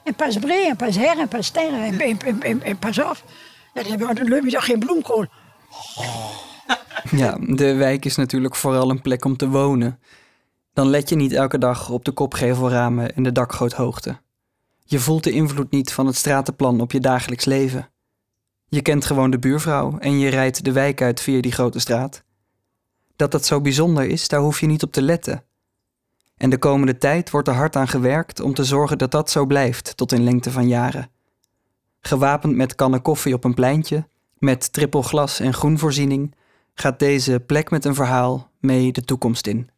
En 0.03 0.15
Pasbree, 0.15 0.67
en 0.67 0.75
Pasher, 0.75 1.19
en 1.19 1.27
Pasterre, 1.27 1.75
en, 1.85 1.99
en, 1.99 2.19
en, 2.19 2.41
en, 2.41 2.63
en 2.63 2.77
Pasaf. 2.79 3.23
Ja, 3.73 3.81
dan 3.83 3.91
hebben 3.91 4.07
we 4.07 4.51
toch 4.51 4.65
geen 4.65 4.79
bloemkool. 4.79 5.25
Ja, 7.11 7.37
de 7.41 7.73
wijk 7.73 8.05
is 8.05 8.15
natuurlijk 8.15 8.55
vooral 8.55 8.89
een 8.89 9.01
plek 9.01 9.25
om 9.25 9.37
te 9.37 9.49
wonen. 9.49 9.99
Dan 10.73 10.87
let 10.87 11.09
je 11.09 11.15
niet 11.15 11.31
elke 11.31 11.57
dag 11.57 11.89
op 11.89 12.05
de 12.05 12.11
kopgevelramen 12.11 13.15
en 13.15 13.23
de 13.23 13.31
dakgoothoogte. 13.31 14.17
Je 14.83 14.99
voelt 14.99 15.23
de 15.23 15.31
invloed 15.31 15.71
niet 15.71 15.93
van 15.93 16.05
het 16.05 16.15
stratenplan 16.15 16.81
op 16.81 16.91
je 16.91 16.99
dagelijks 16.99 17.45
leven. 17.45 17.89
Je 18.67 18.81
kent 18.81 19.05
gewoon 19.05 19.29
de 19.29 19.39
buurvrouw 19.39 19.97
en 19.97 20.19
je 20.19 20.29
rijdt 20.29 20.63
de 20.63 20.71
wijk 20.71 21.01
uit 21.01 21.21
via 21.21 21.41
die 21.41 21.51
grote 21.51 21.79
straat. 21.79 22.23
Dat 23.15 23.31
dat 23.31 23.45
zo 23.45 23.61
bijzonder 23.61 24.05
is, 24.05 24.27
daar 24.27 24.39
hoef 24.39 24.59
je 24.59 24.67
niet 24.67 24.83
op 24.83 24.91
te 24.91 25.01
letten. 25.01 25.43
En 26.37 26.49
de 26.49 26.57
komende 26.57 26.97
tijd 26.97 27.29
wordt 27.29 27.47
er 27.47 27.53
hard 27.53 27.75
aan 27.75 27.87
gewerkt 27.87 28.39
om 28.39 28.53
te 28.53 28.63
zorgen 28.63 28.97
dat 28.97 29.11
dat 29.11 29.29
zo 29.29 29.45
blijft 29.45 29.97
tot 29.97 30.11
in 30.11 30.23
lengte 30.23 30.51
van 30.51 30.67
jaren. 30.67 31.09
Gewapend 31.99 32.55
met 32.55 32.75
kannen 32.75 33.01
koffie 33.01 33.33
op 33.33 33.43
een 33.43 33.53
pleintje, 33.53 34.07
met 34.37 34.73
trippel 34.73 35.01
glas 35.01 35.39
en 35.39 35.53
groenvoorziening, 35.53 36.35
gaat 36.73 36.99
deze 36.99 37.39
plek 37.39 37.69
met 37.69 37.85
een 37.85 37.95
verhaal 37.95 38.49
mee 38.59 38.91
de 38.91 39.01
toekomst 39.01 39.47
in. 39.47 39.69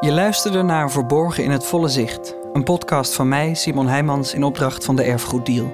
Je 0.00 0.12
luisterde 0.12 0.62
naar 0.62 0.90
Verborgen 0.90 1.44
in 1.44 1.50
het 1.50 1.66
Volle 1.66 1.88
Zicht, 1.88 2.36
een 2.52 2.64
podcast 2.64 3.14
van 3.14 3.28
mij, 3.28 3.54
Simon 3.54 3.86
Heijmans, 3.86 4.34
in 4.34 4.44
opdracht 4.44 4.84
van 4.84 4.96
de 4.96 5.02
Erfgoeddeal. 5.02 5.72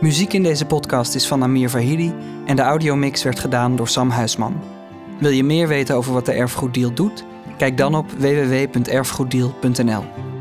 Muziek 0.00 0.32
in 0.32 0.42
deze 0.42 0.66
podcast 0.66 1.14
is 1.14 1.26
van 1.26 1.42
Amir 1.42 1.70
Vahidi 1.70 2.14
en 2.46 2.56
de 2.56 2.62
audiomix 2.62 3.22
werd 3.22 3.38
gedaan 3.38 3.76
door 3.76 3.88
Sam 3.88 4.10
Huisman. 4.10 4.60
Wil 5.18 5.30
je 5.30 5.44
meer 5.44 5.68
weten 5.68 5.96
over 5.96 6.12
wat 6.12 6.26
de 6.26 6.32
Erfgoeddeal 6.32 6.94
doet? 6.94 7.24
Kijk 7.56 7.76
dan 7.76 7.94
op 7.94 8.10
www.erfgoeddeal.nl. 8.10 10.31